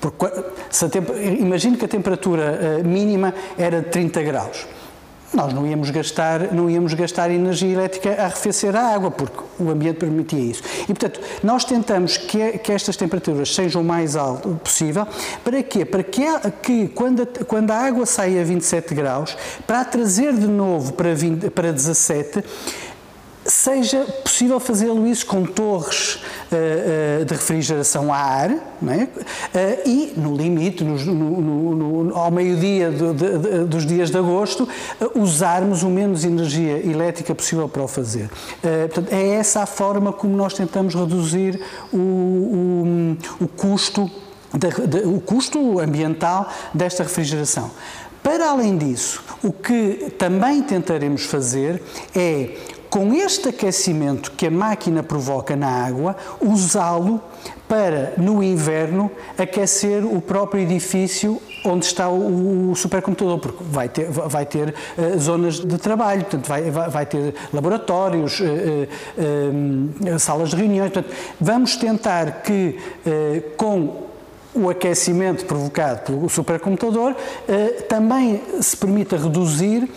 Porque, 0.00 0.26
se 0.68 0.86
imagine 1.38 1.76
que 1.76 1.84
a 1.84 1.88
temperatura 1.88 2.80
uh, 2.80 2.86
mínima 2.86 3.34
era 3.56 3.80
de 3.80 3.88
30 3.88 4.22
graus 4.22 4.66
nós 5.32 5.52
não 5.52 5.66
íamos 5.66 5.90
gastar, 5.90 6.52
não 6.52 6.68
íamos 6.68 6.92
gastar 6.94 7.30
energia 7.30 7.72
elétrica 7.72 8.20
a 8.20 8.24
arrefecer 8.24 8.74
a 8.74 8.94
água, 8.94 9.10
porque 9.10 9.38
o 9.60 9.70
ambiente 9.70 9.98
permitia 9.98 10.40
isso. 10.40 10.62
E, 10.82 10.86
portanto, 10.86 11.20
nós 11.42 11.64
tentamos 11.64 12.16
que, 12.16 12.58
que 12.58 12.72
estas 12.72 12.96
temperaturas 12.96 13.54
sejam 13.54 13.82
o 13.82 13.84
mais 13.84 14.16
alto 14.16 14.48
possível. 14.62 15.06
Para 15.44 15.62
quê? 15.62 15.84
Para 15.84 16.02
que, 16.02 16.24
que 16.62 16.88
quando, 16.88 17.22
a, 17.22 17.44
quando 17.44 17.70
a 17.70 17.76
água 17.76 18.06
sai 18.06 18.40
a 18.40 18.44
27 18.44 18.94
graus, 18.94 19.36
para 19.66 19.80
a 19.80 19.84
trazer 19.84 20.32
de 20.34 20.46
novo 20.46 20.92
para, 20.94 21.14
20, 21.14 21.50
para 21.50 21.72
17, 21.72 22.44
seja 23.50 24.04
possível 24.22 24.60
fazê-lo 24.60 25.06
isso 25.06 25.26
com 25.26 25.44
torres 25.44 26.14
uh, 26.14 27.20
uh, 27.20 27.24
de 27.24 27.34
refrigeração 27.34 28.12
a 28.12 28.16
ar 28.16 28.50
é? 28.50 28.54
uh, 28.54 29.08
e, 29.84 30.12
no 30.16 30.36
limite, 30.36 30.84
no, 30.84 30.96
no, 30.96 32.04
no, 32.04 32.16
ao 32.16 32.30
meio-dia 32.30 32.90
do, 32.90 33.66
dos 33.66 33.84
dias 33.84 34.10
de 34.10 34.18
agosto, 34.18 34.68
usarmos 35.14 35.82
o 35.82 35.88
menos 35.88 36.24
energia 36.24 36.78
elétrica 36.78 37.34
possível 37.34 37.68
para 37.68 37.82
o 37.82 37.88
fazer. 37.88 38.30
portanto, 38.60 39.12
é 39.12 39.30
essa 39.30 39.62
a 39.62 39.66
forma 39.66 40.12
como 40.12 40.36
nós 40.36 40.54
tentamos 40.54 40.94
reduzir 40.94 41.60
o, 41.92 41.96
o, 41.96 43.16
o 43.44 43.48
custo, 43.48 44.10
de, 44.54 44.98
o 45.06 45.20
custo 45.20 45.80
ambiental 45.80 46.48
desta 46.72 47.02
refrigeração. 47.02 47.70
Para 48.22 48.50
além 48.50 48.76
disso, 48.76 49.22
o 49.42 49.52
que 49.52 50.12
também 50.18 50.62
tentaremos 50.62 51.24
fazer 51.24 51.82
é 52.14 52.50
com 52.90 53.14
este 53.14 53.48
aquecimento 53.48 54.32
que 54.32 54.48
a 54.48 54.50
máquina 54.50 55.02
provoca 55.02 55.54
na 55.54 55.68
água, 55.68 56.16
usá-lo 56.40 57.22
para, 57.68 58.14
no 58.18 58.42
inverno, 58.42 59.08
aquecer 59.38 60.04
o 60.04 60.20
próprio 60.20 60.60
edifício 60.64 61.40
onde 61.64 61.84
está 61.84 62.08
o, 62.08 62.74
supercomputador, 62.74 63.38
porque 63.38 63.62
vai 63.62 63.88
ter, 63.88 64.10
vai 64.10 64.44
ter 64.44 64.74
uh, 64.98 65.18
zonas 65.18 65.60
de 65.60 65.78
trabalho, 65.78 66.22
portanto, 66.22 66.48
vai, 66.48 66.70
vai, 66.70 67.06
ter 67.06 67.34
laboratórios, 67.52 68.40
uh, 68.40 68.44
uh, 68.44 70.18
salas 70.18 70.50
de 70.50 70.56
reuniões. 70.56 70.90
Portanto, 70.90 71.14
vamos 71.40 71.76
tentar 71.76 72.42
que, 72.42 72.76
com 73.56 74.08
o 74.52 74.68
aquecimento 74.68 75.44
provocado 75.44 76.00
pelo 76.00 76.28
supercomputador, 76.28 77.14
também 77.88 78.42
se 78.60 78.76
permita 78.76 79.16
reduzir 79.16 79.88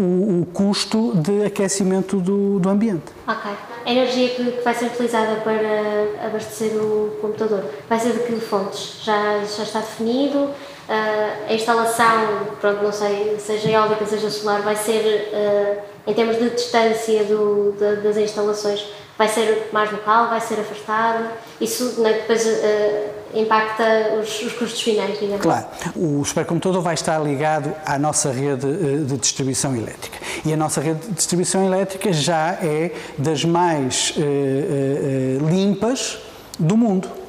o, 0.00 0.42
o 0.42 0.46
custo 0.46 1.14
de 1.16 1.44
aquecimento 1.44 2.16
do, 2.16 2.58
do 2.58 2.68
ambiente. 2.68 3.12
Ok. 3.26 3.50
A 3.84 3.90
energia 3.90 4.28
que 4.30 4.60
vai 4.62 4.74
ser 4.74 4.86
utilizada 4.86 5.36
para 5.36 6.26
abastecer 6.26 6.76
o 6.76 7.18
computador 7.20 7.64
vai 7.88 7.98
ser 7.98 8.12
de 8.12 8.20
que 8.20 8.36
fontes? 8.40 9.00
Já, 9.02 9.38
já 9.44 9.62
está 9.62 9.80
definido? 9.80 10.38
Uh, 10.38 11.48
a 11.48 11.54
instalação, 11.54 12.48
pronto, 12.60 12.82
não 12.82 12.92
sei, 12.92 13.36
seja 13.38 13.70
eólica, 13.70 14.04
seja 14.06 14.28
solar, 14.28 14.62
vai 14.62 14.74
ser, 14.74 15.30
uh, 15.32 16.10
em 16.10 16.14
termos 16.14 16.36
de 16.36 16.50
distância 16.50 17.22
do, 17.24 17.72
de, 17.78 18.02
das 18.02 18.16
instalações, 18.16 18.86
vai 19.20 19.28
ser 19.28 19.68
mais 19.70 19.92
local, 19.92 20.30
vai 20.30 20.40
ser 20.40 20.58
afastado? 20.60 21.28
Isso 21.60 22.00
né, 22.00 22.14
depois 22.14 22.42
uh, 22.46 23.38
impacta 23.38 24.14
os, 24.18 24.40
os, 24.40 24.54
custos 24.54 24.80
finais, 24.80 25.18
digamos. 25.18 25.42
Claro. 25.42 25.66
O 25.94 26.24
supercomputador 26.24 26.80
vai 26.80 26.94
estar 26.94 27.18
ligado 27.18 27.70
à 27.84 27.98
nossa 27.98 28.32
rede 28.32 28.66
eh, 28.66 29.04
de 29.04 29.18
distribuição 29.18 29.76
elétrica. 29.76 30.16
E 30.42 30.50
a 30.54 30.56
nossa 30.56 30.80
rede 30.80 31.00
de 31.00 31.12
distribuição 31.12 31.66
elétrica 31.66 32.10
já 32.14 32.52
é 32.62 32.92
das 33.18 33.44
mais 33.44 34.14
uh, 34.16 35.50
limpas 35.50 36.18
do 36.58 36.78
mundo. 36.78 37.19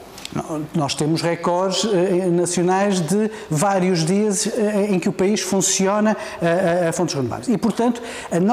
Nós 0.74 0.96
temos 0.96 1.22
recordes 1.22 1.86
nacionais 2.32 3.02
de 3.02 3.30
vários 3.50 4.06
dias 4.06 4.48
em 4.90 5.00
que 5.00 5.10
o 5.10 5.14
país 5.14 5.42
funciona 5.42 6.16
a, 6.42 6.90
a 6.90 6.94
fontes 6.94 7.16
renováveis. 7.16 7.50
E, 7.50 7.58
portanto, 7.58 8.02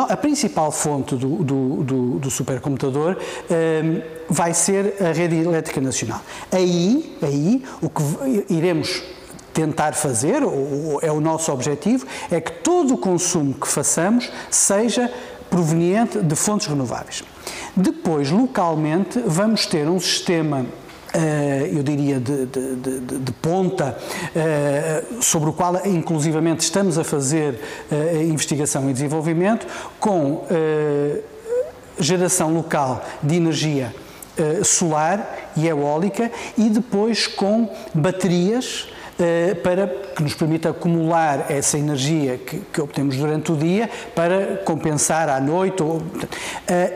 a, 0.08 0.16
principal 0.16 0.72
fonte 0.72 1.14
do, 1.14 1.36
do, 1.44 1.84
do, 1.84 2.18
do 2.18 2.30
supercomputador 2.30 3.16
vai 4.28 4.52
ser 4.52 4.96
a 5.00 5.12
rede 5.12 5.36
elétrica 5.36 5.80
nacional. 5.80 6.20
Aí, 6.50 7.16
aí 7.22 7.62
o 7.80 7.88
que 7.88 8.52
iremos 8.52 9.02
tentar 9.52 9.92
fazer, 9.94 10.44
ou 10.44 11.00
é 11.02 11.10
o 11.10 11.20
nosso 11.20 11.50
objetivo, 11.52 12.06
é 12.30 12.40
que 12.40 12.52
todo 12.52 12.94
o 12.94 12.98
consumo 12.98 13.54
que 13.54 13.66
façamos 13.66 14.30
seja 14.50 15.12
proveniente 15.50 16.20
de 16.20 16.36
fontes 16.36 16.66
renováveis. 16.66 17.24
Depois, 17.76 18.30
localmente, 18.30 19.20
vamos 19.26 19.66
ter 19.66 19.88
um 19.88 19.98
sistema 19.98 20.66
eu 21.72 21.82
diria, 21.82 22.20
de, 22.20 22.46
de, 22.46 22.76
de, 22.76 23.18
de 23.18 23.32
ponta, 23.32 23.96
uh, 23.96 25.22
sobre 25.22 25.50
o 25.50 25.52
qual, 25.52 25.86
inclusivamente, 25.86 26.60
estamos 26.60 26.98
a 26.98 27.04
fazer 27.04 27.60
uh, 27.90 28.22
investigação 28.22 28.88
e 28.88 28.92
desenvolvimento, 28.92 29.66
com 29.98 30.46
geração 31.98 32.52
local 32.54 33.04
de 33.22 33.36
energia 33.36 33.92
solar 34.62 35.50
e 35.56 35.66
eólica 35.66 36.30
e 36.56 36.70
depois 36.70 37.26
com 37.26 37.68
baterias 37.92 38.88
para 39.64 39.88
que 39.88 40.22
nos 40.22 40.34
permita 40.34 40.70
acumular 40.70 41.46
essa 41.50 41.76
energia 41.76 42.38
que, 42.38 42.60
que, 42.72 42.80
obtemos 42.80 43.16
durante 43.16 43.50
o 43.50 43.56
dia 43.56 43.90
para 44.14 44.58
compensar 44.64 45.28
à 45.28 45.40
noite. 45.40 45.82
Ou, 45.82 46.00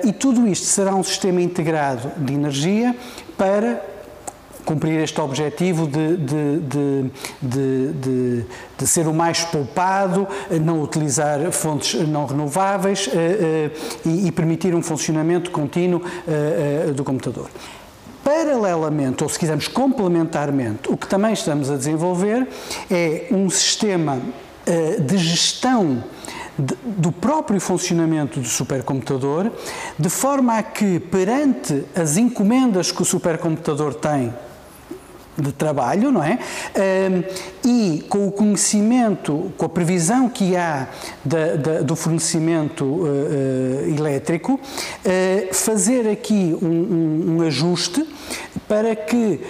e 0.05 0.13
tudo 0.13 0.47
isto 0.47 0.67
será 0.67 0.95
um 0.95 1.03
sistema 1.03 1.41
integrado 1.41 2.13
de 2.17 2.33
energia 2.33 2.95
para 3.37 3.92
cumprir 4.65 5.01
este 5.01 5.21
objetivo 5.21 5.87
de, 5.87 6.17
de, 6.17 7.11
de, 7.41 8.45
de, 8.79 8.87
ser 8.87 9.07
o 9.07 9.15
mais 9.15 9.45
poupado, 9.45 10.27
não 10.61 10.83
utilizar 10.83 11.51
fontes 11.53 11.95
não 12.09 12.27
renováveis 12.27 13.09
eh, 13.13 13.15
eh, 13.15 13.71
e, 14.05 14.27
e 14.27 14.33
permitir 14.33 14.75
um 14.75 14.83
funcionamento 14.83 15.51
contínuo 15.51 16.03
eh, 16.27 16.93
do 16.93 17.05
computador. 17.05 17.49
Paralelamente, 18.25 19.23
ou 19.23 19.29
se 19.29 19.39
quisermos 19.39 19.69
complementarmente, 19.69 20.91
o 20.91 20.97
que 20.97 21.07
também 21.07 21.33
estamos 21.33 21.71
a 21.71 21.77
desenvolver 21.77 22.47
é 22.91 23.27
um 23.31 23.51
sistema 23.51 24.21
de 25.05 25.19
gestão 25.19 26.05
do 26.57 27.11
próprio 27.11 27.61
funcionamento 27.61 28.39
do 28.39 28.47
supercomputador, 28.47 29.51
de 29.99 30.09
forma 30.09 30.59
a 30.59 30.63
que, 30.63 31.01
perante 31.01 31.85
as 31.97 32.17
encomendas 32.17 32.93
que 32.93 33.03
o 33.03 33.05
supercomputador 33.05 33.95
tem 33.95 34.33
de 35.37 35.53
trabalho, 35.53 36.13
não 36.13 36.23
é? 36.23 36.39
e 37.65 38.05
com 38.09 38.27
o 38.27 38.33
conhecimento, 38.33 39.53
com 39.57 39.67
a 39.67 39.69
previsão 39.69 40.29
que 40.29 40.57
há 40.57 40.89
da, 41.25 41.57
da, 41.57 41.81
do 41.83 41.95
fornecimento 41.97 42.85
uh, 42.85 43.05
uh, 43.05 43.97
elétrico, 43.97 44.55
uh, 44.55 45.55
fazer 45.55 46.09
aqui 46.09 46.57
um, 46.61 46.67
um, 46.67 47.37
um, 47.37 47.43
ajuste 47.43 48.07
para 48.69 48.95
que, 48.95 49.41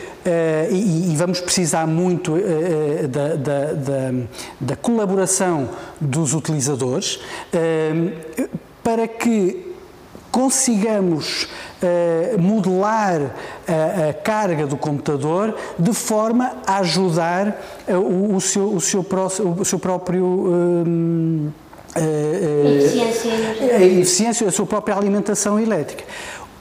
e, 0.70 1.12
e, 1.12 1.16
vamos 1.16 1.40
precisar 1.40 1.86
muito 1.86 2.34
da, 3.08 3.36
da, 3.36 4.12
da, 4.60 4.76
colaboração 4.76 5.68
dos 6.00 6.34
utilizadores, 6.34 7.20
para 8.82 9.06
que 9.06 9.71
consigamos 10.32 11.44
uh, 11.44 12.40
modelar 12.40 13.20
a, 13.68 14.08
a, 14.08 14.14
carga 14.14 14.66
do 14.66 14.78
computador 14.78 15.54
de 15.78 15.92
forma 15.92 16.56
a 16.66 16.78
ajudar 16.78 17.60
uh, 17.86 17.92
o, 17.98 18.36
o, 18.36 18.40
seu, 18.40 18.72
o, 18.72 18.80
seu 18.80 19.04
pró 19.04 19.26
o 19.26 19.64
seu 19.64 19.78
próprio. 19.78 20.24
Uh, 20.24 21.52
eficiência 21.94 23.30
a 23.60 23.82
eficiência, 23.84 24.48
a 24.48 24.50
sua 24.50 24.64
própria 24.64 24.96
alimentação 24.96 25.60
elétrica. 25.60 26.02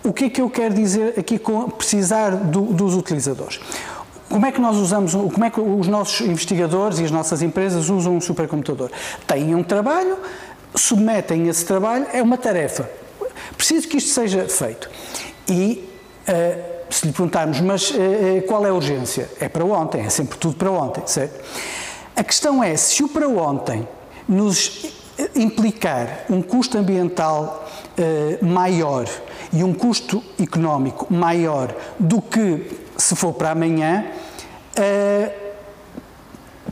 O 0.04 0.12
que 0.12 0.26
é 0.26 0.30
que 0.30 0.42
eu 0.42 0.50
quero 0.50 0.74
dizer 0.74 1.14
aqui 1.18 1.40
com 1.40 1.70
precisar 1.70 2.32
do, 2.32 2.64
dos 2.64 2.96
utilizadores? 2.96 3.62
Como 4.28 4.46
é 4.46 4.52
que 4.52 4.60
nós 4.60 4.76
usamos, 4.76 5.14
como 5.14 5.46
é 5.46 5.50
que 5.50 5.62
os 5.62 5.88
nossos 5.88 6.28
investigadores 6.28 7.00
e 7.00 7.06
as 7.06 7.12
nossas 7.12 7.42
empresas 7.42 7.90
usam 7.90 8.18
um 8.18 8.22
supercomputador? 8.22 8.90
Têm 9.26 9.56
um 9.56 9.64
trabalho, 9.64 10.18
submetem 10.76 11.48
esse 11.48 11.64
trabalho, 11.64 12.08
é 12.12 12.22
uma 12.22 12.38
tarefa 12.38 12.90
Preciso 13.58 13.88
que 13.88 13.98
isto 13.98 14.10
seja 14.10 14.48
feito. 14.48 14.90
E 15.48 15.88
uh, 16.28 16.72
se 16.90 17.06
lhe 17.06 17.14
perguntarmos, 17.14 17.60
mas 17.62 17.92
uh, 17.92 17.96
qual 18.48 18.66
é 18.66 18.70
a 18.70 18.74
urgência? 18.74 19.30
É 19.40 19.48
para 19.48 19.66
ontem, 19.66 20.02
é 20.02 20.10
sempre 20.10 20.38
tudo 20.38 20.56
para 20.56 20.72
ontem, 20.72 21.04
certo? 21.06 21.40
A 22.16 22.24
questão 22.24 22.64
é 22.64 22.76
se 22.76 23.04
o 23.04 23.10
para 23.10 23.28
ontem 23.28 23.88
nos 24.28 24.92
implicar 25.36 26.26
um 26.30 26.42
custo 26.42 26.78
ambiental 26.78 27.68
uh, 27.98 28.46
maior 28.46 29.08
e 29.54 29.64
um 29.64 29.74
custo 29.74 30.24
económico 30.40 31.12
maior 31.14 31.74
do 32.00 32.22
que 32.22 32.80
se 32.98 33.16
for 33.16 33.34
para 33.34 33.52
amanhã, 33.52 34.06
uh, 34.78 35.51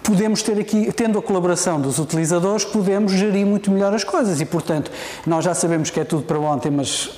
podemos 0.03 0.41
ter 0.41 0.59
aqui, 0.59 0.91
tendo 0.91 1.19
a 1.19 1.21
colaboração 1.21 1.79
dos 1.79 1.99
utilizadores, 1.99 2.65
podemos 2.65 3.11
gerir 3.11 3.45
muito 3.45 3.71
melhor 3.71 3.93
as 3.93 4.03
coisas 4.03 4.39
e, 4.41 4.45
portanto, 4.45 4.91
nós 5.25 5.45
já 5.45 5.53
sabemos 5.53 5.89
que 5.89 5.99
é 5.99 6.03
tudo 6.03 6.23
para 6.23 6.39
ontem, 6.39 6.71
mas 6.71 7.09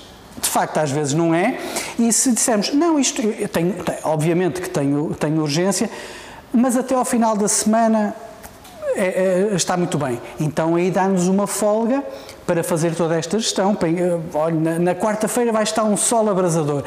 de 0.42 0.50
facto 0.50 0.78
às 0.78 0.90
vezes 0.90 1.14
não 1.14 1.36
é, 1.36 1.60
e 2.00 2.12
se 2.12 2.32
dissermos, 2.32 2.74
não, 2.74 3.00
isto, 3.00 3.22
tenho, 3.52 3.76
obviamente 4.04 4.62
que 4.62 4.70
tenho, 4.70 5.14
tenho 5.20 5.42
urgência, 5.42 5.90
mas 6.54 6.76
até 6.76 6.96
ao 6.96 7.06
final 7.06 7.36
da 7.36 7.48
semana 7.48 8.16
é, 8.96 9.50
é, 9.52 9.56
está 9.56 9.78
muito 9.78 9.98
bem. 9.98 10.20
Então 10.40 10.76
aí 10.76 10.92
dá-nos 10.92 11.28
uma 11.28 11.48
folga 11.48 12.04
para 12.46 12.64
fazer 12.64 12.96
toda 12.96 13.18
esta 13.18 13.40
gestão. 13.40 13.78
Olha, 14.34 14.56
na, 14.56 14.80
na 14.80 14.96
quarta-feira 14.96 15.52
vai 15.52 15.64
estar 15.64 15.84
um 15.84 15.96
sol 15.96 16.30
abrasador. 16.30 16.84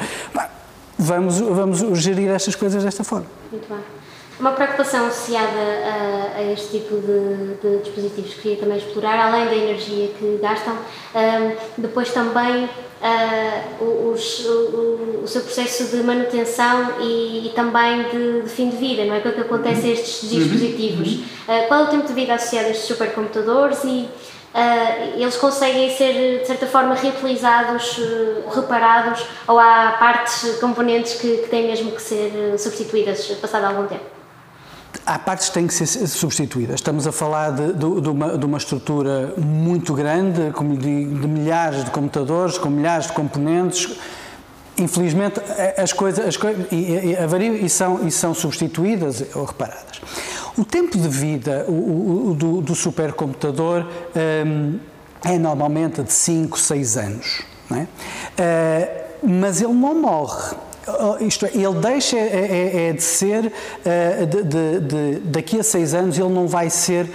Vamos, 0.97 1.39
vamos 1.39 1.79
gerir 1.99 2.29
estas 2.29 2.55
coisas 2.55 2.83
desta 2.83 3.03
forma. 3.03 3.25
Muito 3.51 3.67
bem. 3.67 3.94
Uma 4.37 4.51
preocupação 4.51 5.07
associada 5.07 5.47
a, 5.47 6.39
a 6.39 6.51
este 6.51 6.79
tipo 6.79 6.95
de, 6.97 7.55
de, 7.61 7.83
dispositivos 7.83 8.33
que 8.33 8.41
queria 8.41 8.57
também 8.57 8.77
explorar, 8.77 9.27
além 9.27 9.45
da 9.45 9.55
energia 9.55 10.09
que 10.09 10.39
gastam, 10.41 10.73
um, 10.73 11.81
depois 11.81 12.11
também 12.11 12.65
uh, 12.65 14.11
os, 14.11 14.45
o, 14.45 15.21
o, 15.23 15.27
seu 15.27 15.41
processo 15.41 15.85
de 15.85 16.03
manutenção 16.03 16.99
e, 16.99 17.47
e 17.47 17.53
também 17.55 18.03
de, 18.09 18.41
de, 18.41 18.49
fim 18.49 18.69
de 18.69 18.75
vida, 18.75 19.05
não 19.05 19.15
é? 19.15 19.19
O 19.19 19.21
que 19.21 19.39
acontece 19.39 19.87
a 19.87 19.91
estes 19.93 20.23
uhum. 20.23 20.39
dispositivos? 20.39 21.13
Uh, 21.13 21.67
qual 21.69 21.81
é 21.81 21.83
o 21.83 21.87
tempo 21.87 22.05
de 22.05 22.13
vida 22.13 22.33
associado 22.33 22.67
a 22.67 22.71
estes 22.71 22.87
supercomputadores 22.87 23.83
e 23.85 24.09
Uh, 24.55 25.19
eles 25.19 25.35
conseguem 25.35 25.93
ser, 25.97 26.39
de 26.39 26.47
certa 26.47 26.65
forma, 26.65 26.95
reutilizados, 26.95 27.99
reparados, 28.55 29.25
ou 29.45 29.59
há 29.59 29.97
partes, 29.99 30.57
componentes 30.61 31.15
que, 31.15 31.39
que 31.39 31.49
têm 31.49 31.67
mesmo 31.67 31.91
que 31.91 32.01
ser 32.01 32.57
substituídas 32.57 33.27
passado 33.41 33.65
algum 33.65 33.85
tempo? 33.85 34.14
Há 35.05 35.17
partes 35.17 35.47
que 35.47 35.53
têm 35.55 35.67
que 35.67 35.73
ser 35.73 35.87
substituídas. 36.07 36.75
Estamos 36.75 37.07
a 37.07 37.11
falar 37.11 37.51
de, 37.51 37.73
de, 37.73 38.01
de, 38.01 38.09
uma, 38.09 38.37
de 38.37 38.45
uma, 38.45 38.57
estrutura 38.57 39.33
muito 39.37 39.93
grande, 39.93 40.51
de, 40.51 41.05
de, 41.05 41.27
milhares 41.27 41.83
de 41.83 41.91
computadores, 41.91 42.57
com 42.57 42.69
milhares 42.69 43.07
de 43.07 43.13
componentes. 43.13 43.97
Infelizmente, 44.77 45.39
as 45.77 45.93
coisas, 45.93 46.25
as 46.25 46.37
coisas 46.37 46.67
e, 46.71 47.69
são, 47.69 48.05
e 48.05 48.11
são 48.11 48.33
substituídas 48.33 49.23
ou 49.33 49.45
reparadas. 49.45 50.01
O 50.57 50.63
tempo 50.63 50.97
de 50.97 51.07
vida 51.07 51.65
o, 51.67 52.31
o, 52.31 52.33
do, 52.33 52.61
do 52.61 52.75
supercomputador 52.75 53.85
um, 54.45 54.79
é 55.23 55.37
normalmente 55.37 56.03
de 56.03 56.13
5, 56.13 56.57
6 56.59 56.97
anos. 56.97 57.41
É? 57.71 57.81
Uh, 57.81 59.05
mas 59.27 59.59
ele 59.59 59.73
não 59.73 59.99
morre 59.99 60.55
isto 61.21 61.45
é, 61.45 61.49
ele 61.53 61.79
deixa 61.81 62.17
é, 62.17 62.21
é, 62.21 62.89
é 62.89 62.93
de 62.93 63.01
ser, 63.01 63.45
uh, 63.45 64.25
de, 64.25 64.43
de, 64.43 64.79
de, 64.79 65.19
daqui 65.21 65.59
a 65.59 65.63
seis 65.63 65.93
anos 65.93 66.17
ele 66.17 66.29
não 66.29 66.47
vai 66.47 66.69
ser 66.69 67.09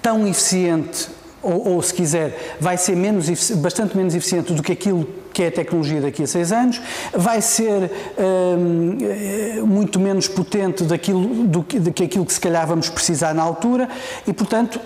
tão 0.00 0.26
eficiente, 0.26 1.08
ou, 1.42 1.74
ou 1.74 1.82
se 1.82 1.92
quiser, 1.92 2.56
vai 2.60 2.76
ser 2.76 2.96
menos, 2.96 3.28
bastante 3.52 3.96
menos 3.96 4.14
eficiente 4.14 4.52
do 4.52 4.62
que 4.62 4.72
aquilo 4.72 5.06
que 5.32 5.42
é 5.44 5.48
a 5.48 5.52
tecnologia 5.52 6.00
daqui 6.00 6.24
a 6.24 6.26
seis 6.26 6.50
anos, 6.50 6.80
vai 7.12 7.40
ser 7.40 7.90
uh, 8.18 9.66
muito 9.66 10.00
menos 10.00 10.26
potente 10.26 10.84
daquilo, 10.84 11.44
do, 11.44 11.60
do 11.60 11.92
que 11.92 12.04
aquilo 12.04 12.26
que 12.26 12.32
se 12.32 12.40
calhar 12.40 12.66
vamos 12.66 12.88
precisar 12.88 13.34
na 13.34 13.42
altura 13.42 13.88
e, 14.26 14.32
portanto, 14.32 14.80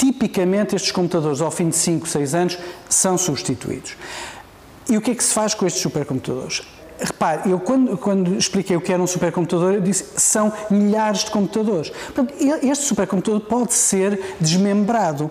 tipicamente 0.00 0.74
estes 0.74 0.92
computadores 0.92 1.42
ao 1.42 1.50
fim 1.50 1.68
de 1.68 1.76
5, 1.76 2.08
6 2.08 2.34
anos 2.34 2.58
são 2.88 3.18
substituídos. 3.18 3.96
E 4.88 4.96
o 4.96 5.00
que 5.02 5.10
é 5.10 5.14
que 5.14 5.22
se 5.22 5.34
faz 5.34 5.52
com 5.52 5.66
estes 5.66 5.82
supercomputadores? 5.82 6.62
Repare, 7.02 7.50
eu 7.50 7.58
quando, 7.58 7.96
quando, 7.96 8.36
expliquei 8.36 8.76
o 8.76 8.80
que 8.80 8.92
era 8.92 9.02
um 9.02 9.06
supercomputador, 9.06 9.74
eu 9.74 9.80
disse 9.80 10.04
são 10.16 10.52
milhares 10.70 11.24
de 11.24 11.30
computadores. 11.30 11.90
Portanto, 11.90 12.34
este 12.62 12.84
supercomputador 12.84 13.40
pode 13.40 13.74
ser 13.74 14.36
desmembrado 14.40 15.24
uh, 15.24 15.30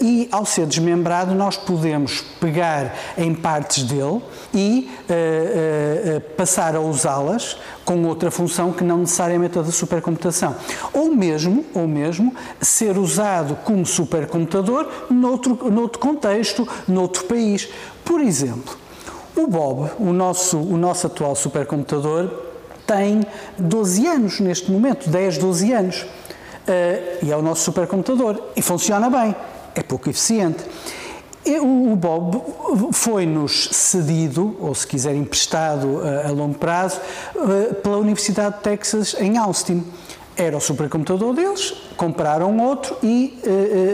e, 0.00 0.28
ao 0.30 0.44
ser 0.44 0.66
desmembrado, 0.66 1.34
nós 1.34 1.56
podemos 1.56 2.22
pegar 2.40 2.94
em 3.18 3.34
partes 3.34 3.82
dele 3.84 4.22
e 4.54 4.90
uh, 5.08 6.16
uh, 6.16 6.20
passar 6.36 6.76
a 6.76 6.80
usá-las 6.80 7.56
com 7.84 8.04
outra 8.04 8.30
função 8.30 8.72
que 8.72 8.84
não 8.84 8.98
necessariamente 8.98 9.58
a 9.58 9.62
da 9.62 9.72
supercomputação. 9.72 10.54
Ou 10.92 11.14
mesmo, 11.14 11.64
ou 11.74 11.88
mesmo 11.88 12.34
ser 12.60 12.96
usado 12.96 13.56
como 13.64 13.84
supercomputador 13.84 14.88
noutro, 15.10 15.70
noutro 15.70 15.98
contexto, 15.98 16.68
noutro 16.86 17.24
país. 17.24 17.68
Por 18.04 18.20
exemplo, 18.20 18.76
o 19.36 19.46
Bob, 19.46 19.90
o 19.98 20.12
nosso, 20.12 20.58
o 20.58 20.76
nosso 20.76 21.06
atual 21.06 21.34
supercomputador, 21.34 22.30
tem 22.86 23.24
12 23.56 24.06
anos 24.06 24.40
neste 24.40 24.70
momento, 24.70 25.08
10, 25.08 25.38
12 25.38 25.72
anos. 25.72 26.02
Uh, 26.02 27.24
e 27.24 27.30
é 27.30 27.36
o 27.36 27.42
nosso 27.42 27.62
supercomputador. 27.62 28.42
E 28.56 28.62
funciona 28.62 29.08
bem. 29.08 29.34
É 29.74 29.82
pouco 29.82 30.10
eficiente. 30.10 30.64
O 31.62 31.96
Bob 31.96 32.42
foi-nos 32.92 33.70
cedido, 33.72 34.56
ou 34.60 34.74
se 34.74 34.86
quiser 34.86 35.14
emprestado 35.14 36.02
a, 36.02 36.28
a 36.28 36.30
longo 36.32 36.58
prazo, 36.58 37.00
pela 37.82 37.96
Universidade 37.96 38.56
de 38.56 38.62
Texas 38.62 39.16
em 39.18 39.38
Austin. 39.38 39.82
Era 40.36 40.56
o 40.56 40.60
supercomputador 40.60 41.32
deles, 41.32 41.72
compraram 41.96 42.58
outro 42.58 42.96
e 43.02 43.38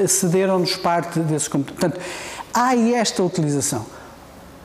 cederam-nos 0.09 0.77
parte 0.77 1.21
desse 1.21 1.49
computador. 1.49 1.91
Portanto, 1.93 2.05
há 2.53 2.77
esta 2.77 3.23
utilização. 3.23 3.87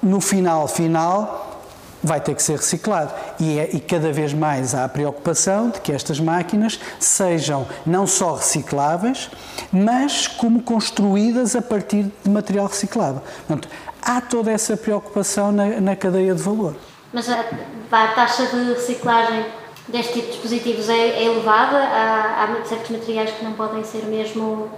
No 0.02 0.20
final, 0.20 0.68
final, 0.68 1.62
vai 2.04 2.20
ter 2.20 2.36
que 2.36 2.42
ser 2.42 2.58
reciclado. 2.58 3.14
E, 3.40 3.60
é, 3.60 3.70
e, 3.74 3.80
cada 3.80 4.12
vez 4.12 4.34
mais 4.34 4.74
há 4.74 4.86
a 4.86 4.90
preocupação 4.90 5.70
de 5.70 5.80
que 5.82 5.92
estas 5.92 6.20
máquinas 6.20 6.80
sejam 7.00 7.68
não 7.86 8.08
só 8.08 8.36
recicláveis, 8.36 9.30
mas 9.72 10.28
como 10.28 10.62
construídas 10.62 11.56
a 11.56 11.62
partir 11.62 12.12
de 12.24 12.30
material 12.30 12.68
reciclável. 12.68 13.22
Portanto, 13.48 13.70
há 14.02 14.20
toda 14.20 14.52
essa 14.52 14.76
preocupação 14.76 15.52
na, 15.52 15.80
na 15.80 15.96
cadeia 15.96 16.34
de 16.34 16.42
valor. 16.42 16.76
Mas 17.14 17.30
a, 17.30 17.46
a, 17.92 18.08
taxa 18.10 18.48
de 18.48 18.74
reciclagem 18.74 19.46
deste 19.88 20.14
tipo 20.14 20.26
de 20.28 20.32
dispositivos 20.32 20.90
é, 20.90 20.94
é 20.94 21.24
elevada? 21.26 21.78
Há, 21.78 22.44
há 22.44 22.66
certos 22.66 22.90
materiais 22.90 23.32
que 23.32 23.44
não 23.44 23.54
podem 23.54 23.84
ser 23.84 24.06
mesmo 24.06 24.70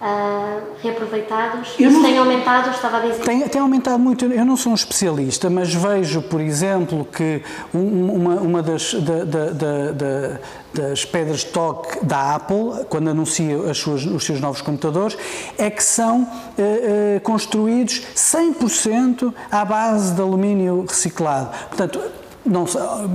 uh, 0.00 0.62
reaproveitados? 0.82 1.74
Eu 1.78 1.90
Isso 1.90 2.02
tem 2.02 2.18
aumentado, 2.18 2.70
estava 2.70 2.98
a 2.98 3.00
dizer? 3.00 3.22
Tem, 3.22 3.48
tem, 3.48 3.60
aumentado 3.60 3.98
muito. 3.98 4.24
Eu 4.24 4.44
não 4.44 4.56
sou 4.56 4.72
um 4.72 4.74
especialista, 4.74 5.50
mas 5.50 5.72
vejo, 5.74 6.22
por 6.22 6.40
exemplo, 6.40 7.04
que 7.04 7.42
uma, 7.72 8.36
uma 8.36 8.62
das, 8.62 8.94
da, 8.94 9.24
da, 9.24 9.50
da, 9.50 10.40
das 10.72 11.04
pedras 11.04 11.40
de 11.40 11.46
toque 11.46 12.04
da 12.04 12.34
Apple, 12.36 12.84
quando 12.88 13.10
anuncia 13.10 13.70
as 13.70 13.78
suas, 13.78 14.04
os 14.06 14.24
seus 14.24 14.40
novos 14.40 14.62
computadores, 14.62 15.16
é 15.58 15.68
que 15.68 15.82
são 15.82 16.22
uh, 16.22 16.26
uh, 16.26 17.20
construídos 17.22 18.02
100% 18.14 19.34
à 19.50 19.64
base 19.64 20.14
de 20.14 20.20
alumínio 20.20 20.84
reciclado. 20.88 21.50
Portanto, 21.68 22.00
não, 22.44 22.64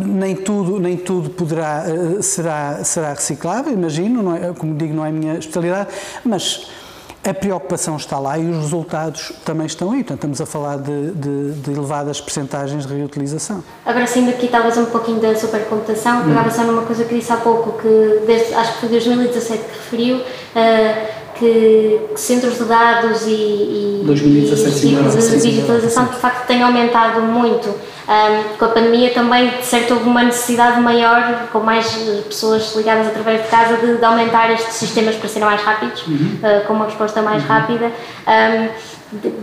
nem 0.06 0.36
tudo 0.36 0.80
nem 0.80 0.98
tudo 0.98 1.30
poderá 1.30 1.84
eh, 1.88 2.22
será 2.22 2.84
será 2.84 3.14
reciclável 3.14 3.74
imagino 3.74 4.22
não 4.22 4.36
é, 4.36 4.54
como 4.54 4.76
digo 4.76 4.94
não 4.94 5.06
é 5.06 5.10
a 5.10 5.12
minha 5.12 5.38
especialidade 5.38 5.90
mas 6.24 6.68
a 7.30 7.34
preocupação 7.34 7.96
está 7.96 8.20
lá 8.20 8.38
e 8.38 8.48
os 8.48 8.58
resultados 8.58 9.34
também 9.44 9.66
estão 9.66 9.92
aí. 9.92 10.04
Portanto, 10.04 10.18
estamos 10.18 10.42
a 10.42 10.46
falar 10.46 10.78
de, 10.78 11.12
de, 11.12 11.52
de 11.54 11.72
elevadas 11.72 12.22
percentagens 12.22 12.86
de 12.86 12.94
reutilização. 12.94 13.64
Agora, 13.84 14.06
saindo 14.06 14.30
aqui 14.30 14.48
talvez 14.48 14.78
um 14.78 14.86
pouquinho 14.86 15.20
da 15.20 15.36
supercomputação, 15.36 16.22
hum. 16.22 16.26
pegava 16.26 16.52
só 16.52 16.64
numa 16.64 16.84
coisa 16.84 17.04
que 17.04 17.16
disse 17.16 17.34
há 17.34 17.38
pouco, 17.38 17.82
que 17.82 18.24
desde, 18.28 18.54
acho 18.54 18.74
que 18.74 18.80
foi 18.82 18.90
2017 18.90 19.64
que 19.64 19.70
referiu, 19.70 20.18
uh, 20.18 20.24
que, 21.38 22.00
que, 22.14 22.20
centros 22.20 22.58
de 22.58 22.64
dados 22.66 23.26
e, 23.26 23.32
e, 23.32 24.04
2017, 24.06 24.88
e 24.88 25.40
de 25.40 25.42
digitalização 25.42 26.06
de 26.06 26.16
facto 26.16 26.48
têm 26.48 26.62
aumentado 26.64 27.22
muito. 27.22 27.70
Um, 27.70 28.58
com 28.58 28.66
a 28.66 28.68
pandemia 28.68 29.10
também, 29.12 29.50
de 29.50 29.66
certo, 29.66 29.96
houve 29.96 30.08
uma 30.08 30.24
necessidade 30.24 30.80
maior, 30.80 31.48
com 31.52 31.60
mais 31.60 31.88
pessoas 32.28 32.76
ligadas 32.76 33.08
através 33.08 33.42
de 33.44 33.48
casa, 33.48 33.78
de, 33.78 33.98
de 33.98 34.06
aumentar 34.06 34.52
estes 34.52 34.76
sistemas 34.76 35.16
para 35.16 35.28
serem 35.28 35.48
mais 35.48 35.62
rápidos, 35.62 36.06
uhum. 36.06 36.38
uh, 36.44 36.66
com 36.68 36.74
uma 36.74 36.86
resposta 36.86 37.22
mais 37.24 37.42
uhum. 37.42 37.50
rápida. 37.50 37.92
Um, 38.28 38.96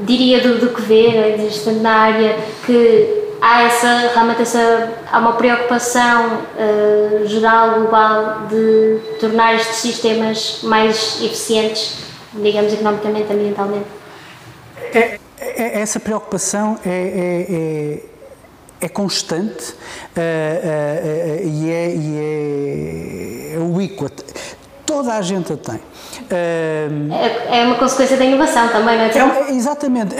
diria 0.04 0.40
do, 0.40 0.58
do 0.58 0.68
que 0.68 0.82
ver, 0.82 1.40
estando 1.48 1.80
na 1.80 1.92
área, 1.92 2.36
que 2.64 3.22
há 3.42 3.62
essa, 3.64 4.10
realmente 4.14 4.42
essa, 4.42 4.92
há 5.10 5.18
uma 5.18 5.32
preocupação 5.32 6.38
uh, 6.56 7.26
geral, 7.26 7.80
global, 7.80 8.46
de 8.48 9.00
tornar 9.18 9.56
estes 9.56 9.76
sistemas 9.78 10.60
mais 10.62 11.20
eficientes, 11.20 12.04
digamos, 12.32 12.72
economicamente, 12.72 13.32
ambientalmente. 13.32 13.86
É, 14.94 15.18
é, 15.40 15.80
essa 15.80 15.98
preocupação 15.98 16.78
é, 16.86 16.90
é, 16.90 17.46
é 18.08 18.12
é 18.84 18.88
constante 18.88 19.70
uh, 19.70 19.74
uh, 19.74 20.18
uh, 20.18 21.46
e, 21.46 21.70
é, 21.70 21.94
e 21.94 23.54
é 23.54 23.58
ubíqua. 23.60 24.10
Toda 24.84 25.14
a 25.14 25.22
gente 25.22 25.52
a 25.52 25.56
tem. 25.56 25.80
É, 26.28 27.60
é, 27.60 27.64
uma 27.64 27.76
consequência 27.76 28.16
da 28.16 28.24
inovação 28.24 28.66
também, 28.68 28.98
não 28.98 29.04
é? 29.04 29.50
é 29.50 29.52
exatamente. 29.52 30.16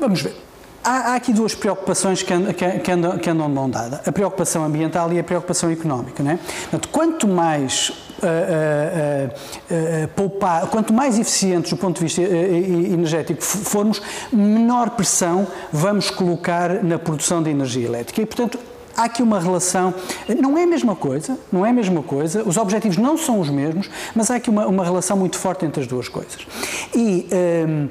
vamos 0.00 0.22
ver. 0.22 0.41
Há, 0.84 1.12
há, 1.12 1.14
aqui 1.14 1.32
duas 1.32 1.54
preocupações 1.54 2.22
que, 2.22 2.32
andam, 2.32 2.52
que, 2.52 2.90
andam, 2.90 3.18
que 3.18 3.30
andam 3.30 3.46
de 3.46 3.54
mão 3.54 3.70
dada: 3.70 4.02
a 4.04 4.12
preocupação 4.12 4.64
ambiental 4.64 5.12
e 5.12 5.18
a 5.18 5.24
preocupação 5.24 5.70
económica. 5.70 6.22
Não 6.22 6.32
é? 6.32 6.36
Portanto, 6.36 6.88
quanto 6.88 7.28
mais 7.28 7.90
uh, 7.90 7.92
uh, 7.92 10.04
uh, 10.04 10.08
poupar, 10.08 10.66
quanto 10.68 10.92
mais 10.92 11.18
eficientes 11.18 11.70
do 11.70 11.76
ponto 11.76 11.98
de 11.98 12.04
vista 12.04 12.22
energético 12.22 13.42
formos, 13.42 14.02
menor 14.32 14.90
pressão 14.90 15.46
vamos 15.72 16.10
colocar 16.10 16.82
na 16.82 16.98
produção 16.98 17.42
de 17.42 17.50
energia 17.50 17.86
elétrica. 17.86 18.20
E, 18.20 18.26
portanto, 18.26 18.58
há 18.96 19.04
aqui 19.04 19.22
uma 19.22 19.40
relação, 19.40 19.94
não 20.40 20.58
é 20.58 20.64
a 20.64 20.66
mesma 20.66 20.96
coisa, 20.96 21.38
não 21.50 21.64
é 21.64 21.70
a 21.70 21.72
mesma 21.72 22.02
coisa, 22.02 22.42
os 22.44 22.56
objetivos 22.56 22.96
não 22.96 23.16
são 23.16 23.40
os 23.40 23.48
mesmos, 23.48 23.88
mas 24.14 24.30
há 24.30 24.36
aqui 24.36 24.50
uma, 24.50 24.66
uma 24.66 24.84
relação 24.84 25.16
muito 25.16 25.38
forte 25.38 25.64
entre 25.64 25.80
as 25.80 25.86
duas 25.86 26.08
coisas. 26.08 26.46
E, 26.94 27.28
um, 27.68 27.88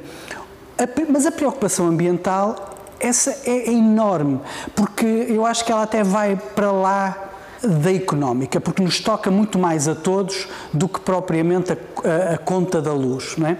a, 0.77 1.11
mas 1.11 1.25
a 1.25 1.31
preocupação 1.31 1.87
ambiental 1.87 2.70
essa 3.01 3.31
é 3.45 3.69
enorme, 3.71 4.39
porque 4.75 5.05
eu 5.05 5.45
acho 5.45 5.65
que 5.65 5.71
ela 5.71 5.83
até 5.83 6.03
vai 6.03 6.35
para 6.35 6.71
lá 6.71 7.31
da 7.63 7.93
económica, 7.93 8.59
porque 8.59 8.81
nos 8.81 8.99
toca 8.99 9.29
muito 9.29 9.59
mais 9.59 9.87
a 9.87 9.93
todos 9.93 10.47
do 10.73 10.87
que 10.87 10.99
propriamente 10.99 11.73
a, 11.73 11.75
a, 11.75 12.33
a 12.35 12.37
conta 12.37 12.81
da 12.81 12.93
luz. 12.93 13.35
Não 13.37 13.47
é? 13.47 13.57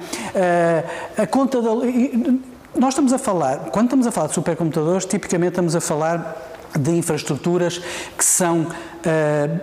a, 1.17 1.23
a 1.23 1.27
conta 1.27 1.61
da 1.61 1.69
Nós 1.69 2.89
estamos 2.89 3.13
a 3.13 3.17
falar, 3.17 3.69
quando 3.71 3.85
estamos 3.85 4.07
a 4.07 4.11
falar 4.11 4.27
de 4.27 4.33
supercomputadores, 4.33 5.05
tipicamente 5.05 5.51
estamos 5.51 5.75
a 5.75 5.81
falar 5.81 6.51
de 6.77 6.91
infraestruturas 6.91 7.79
que 8.17 8.23
são 8.23 8.61
uh, 8.61 9.59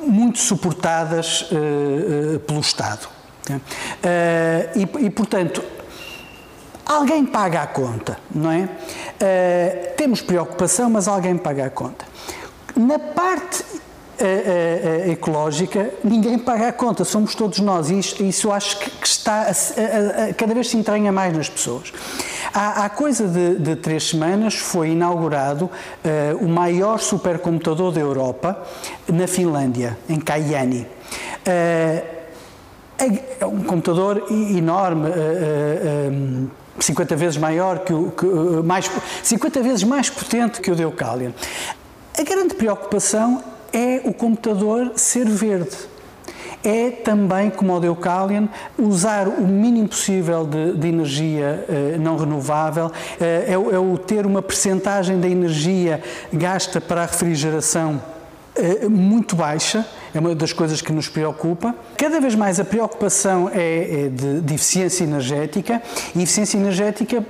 muito 0.00 0.38
suportadas 0.38 1.42
uh, 1.42 2.36
uh, 2.36 2.40
pelo 2.40 2.60
Estado. 2.60 3.08
E, 4.76 5.06
e, 5.06 5.10
portanto, 5.10 5.60
Alguém 6.90 7.24
paga 7.24 7.62
a 7.62 7.66
conta, 7.68 8.18
não 8.34 8.50
é? 8.50 8.64
Uh, 8.64 9.94
temos 9.96 10.20
preocupação, 10.20 10.90
mas 10.90 11.06
alguém 11.06 11.36
paga 11.36 11.66
a 11.66 11.70
conta. 11.70 12.04
Na 12.74 12.98
parte 12.98 13.62
uh, 13.62 15.06
uh, 15.06 15.12
ecológica, 15.12 15.88
ninguém 16.02 16.36
paga 16.36 16.66
a 16.66 16.72
conta, 16.72 17.04
somos 17.04 17.32
todos 17.36 17.60
nós, 17.60 17.90
e 17.90 17.98
isso, 18.00 18.20
isso 18.24 18.50
acho 18.50 18.76
que, 18.80 18.90
que 18.90 19.06
está 19.06 19.42
a, 19.42 19.50
a, 19.50 20.30
a, 20.30 20.34
cada 20.34 20.52
vez 20.52 20.68
se 20.68 20.76
entranha 20.76 21.12
mais 21.12 21.32
nas 21.32 21.48
pessoas. 21.48 21.92
Há, 22.52 22.84
há 22.84 22.88
coisa 22.88 23.28
de, 23.28 23.60
de, 23.60 23.76
três 23.76 24.08
semanas 24.08 24.56
foi 24.56 24.88
inaugurado 24.88 25.70
o 26.40 26.48
maior 26.48 26.98
supercomputador 26.98 27.92
da 27.92 28.00
Europa 28.00 28.60
na 29.06 29.28
Finlândia, 29.28 29.96
em 30.08 30.18
Kajaani. 30.18 30.88
É 33.40 33.46
um 33.46 33.62
computador 33.62 34.26
enorme, 34.30 35.08
50 36.78 37.16
vezes 37.16 37.36
maior 37.36 37.80
que 37.80 37.92
o 37.92 38.10
que, 38.10 38.26
eh, 38.26 38.62
mais 38.62 38.90
50 39.22 39.62
vezes 39.62 39.84
mais 39.84 40.08
potente 40.08 40.60
que 40.60 40.70
o 40.70 40.76
Deucalion. 40.76 41.32
A 42.18 42.22
grande 42.22 42.54
preocupação 42.54 43.42
é 43.72 44.00
o 44.04 44.12
computador 44.12 44.92
ser 44.96 45.26
verde. 45.28 45.76
É 46.62 46.90
também, 46.90 47.48
como 47.48 47.74
o 47.74 47.80
Deucalion, 47.80 48.46
usar 48.78 49.28
o 49.28 49.46
mínimo 49.46 49.88
possível 49.88 50.44
de, 50.44 50.74
de 50.74 50.88
energia 50.88 51.64
eh, 51.68 51.96
não 51.98 52.16
renovável, 52.16 52.92
eh, 53.18 53.46
é, 53.48 53.52
é, 53.52 53.78
o 53.78 53.96
ter 53.96 54.26
uma 54.26 54.42
percentagem 54.42 55.18
da 55.18 55.28
energia 55.28 56.02
gasta 56.30 56.78
para 56.80 57.02
a 57.02 57.06
refrigeração 57.06 58.00
eh, 58.54 58.86
muito 58.88 59.34
baixa, 59.36 59.86
é 60.14 60.18
uma 60.18 60.34
das 60.34 60.52
coisas 60.52 60.80
que 60.80 60.92
nos 60.92 61.08
preocupa. 61.08 61.74
Cada 61.96 62.20
vez 62.20 62.34
mais 62.34 62.58
a 62.58 62.64
preocupação 62.64 63.50
é, 63.52 64.04
é 64.04 64.08
de, 64.08 64.40
de 64.40 64.54
eficiência 64.54 65.04
energética 65.04 65.82
e 66.14 66.22
eficiência 66.22 66.56
energética 66.56 67.24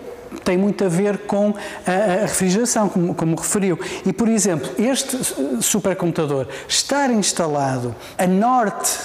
tem 0.45 0.57
muito 0.57 0.85
a 0.85 0.89
ver 0.89 1.19
com 1.19 1.55
a, 1.87 2.23
refrigeração, 2.23 2.89
como, 2.89 3.15
como, 3.15 3.37
referiu. 3.37 3.79
E, 4.07 4.13
por 4.13 4.29
exemplo, 4.29 4.71
este 4.79 5.19
supercomputador 5.61 6.47
estar 6.69 7.11
instalado 7.11 7.95
a 8.17 8.27
norte 8.27 8.99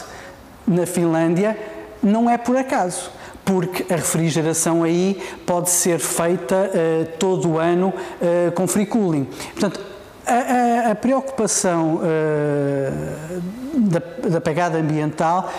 na 0.68 0.86
Finlândia 0.86 1.58
não 2.02 2.30
é 2.30 2.38
por 2.38 2.56
acaso 2.56 3.12
porque 3.44 3.94
a 3.94 3.98
refrigeração 3.98 4.84
aí 4.84 5.22
pode 5.46 5.70
ser 5.70 6.00
feita 6.00 6.56
uh, 6.56 7.18
todo 7.20 7.52
o 7.52 7.60
ano 7.60 7.90
uh, 7.90 8.52
com 8.54 8.68
free 8.68 8.88
cooling. 8.88 9.26
Portanto, 9.54 9.80
a, 10.26 10.88
a, 10.88 10.92
a 10.92 10.96
preocupação 10.96 11.98
uh, 11.98 13.65
da, 13.76 14.30
da 14.30 14.42
pegada 14.42 14.78
ambiental, 14.78 15.52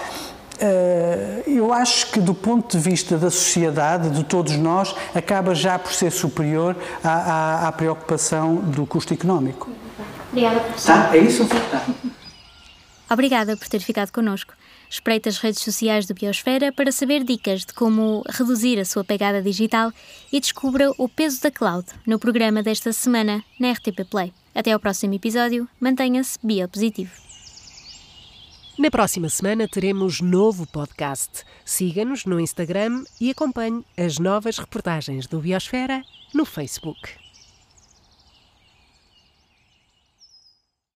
eh, 0.58 1.42
eu 1.46 1.72
acho 1.72 2.10
que 2.10 2.20
do 2.20 2.34
ponto 2.34 2.76
de 2.76 2.82
vista 2.82 3.18
da 3.18 3.30
sociedade, 3.30 4.10
de 4.10 4.24
todos 4.24 4.56
nós, 4.56 4.94
acaba 5.14 5.54
já 5.54 5.78
por 5.78 5.92
ser 5.92 6.10
superior 6.10 6.76
à, 7.04 7.10
à, 7.10 7.68
à 7.68 7.72
preocupação 7.72 8.56
do 8.56 8.86
custo 8.86 9.12
económico. 9.12 9.70
Obrigada, 10.30 10.60
professor. 10.60 10.92
Tá, 10.92 11.16
é 11.16 11.18
isso? 11.18 11.46
Tá. 11.46 11.84
Obrigada 13.10 13.56
por 13.56 13.68
ter 13.68 13.80
ficado 13.80 14.10
connosco. 14.10 14.54
Espreite 14.88 15.28
as 15.28 15.38
redes 15.38 15.62
sociais 15.62 16.06
do 16.06 16.14
Biosfera 16.14 16.72
para 16.72 16.92
saber 16.92 17.24
dicas 17.24 17.64
de 17.64 17.72
como 17.72 18.22
reduzir 18.28 18.78
a 18.78 18.84
sua 18.84 19.04
pegada 19.04 19.42
digital 19.42 19.92
e 20.32 20.40
descubra 20.40 20.90
o 20.96 21.08
peso 21.08 21.42
da 21.42 21.50
cloud 21.50 21.86
no 22.06 22.18
programa 22.18 22.62
desta 22.62 22.92
semana 22.92 23.42
na 23.58 23.72
RTP 23.72 24.04
Play. 24.08 24.32
Até 24.54 24.72
ao 24.72 24.80
próximo 24.80 25.14
episódio, 25.14 25.68
mantenha-se 25.80 26.38
biopositivo. 26.42 27.25
Na 28.78 28.90
próxima 28.90 29.30
semana 29.30 29.66
teremos 29.66 30.20
novo 30.20 30.66
podcast. 30.66 31.44
Siga-nos 31.64 32.26
no 32.26 32.38
Instagram 32.38 33.04
e 33.18 33.30
acompanhe 33.30 33.82
as 33.96 34.18
novas 34.18 34.58
reportagens 34.58 35.26
do 35.26 35.40
Biosfera 35.40 36.02
no 36.34 36.44
Facebook. 36.44 37.25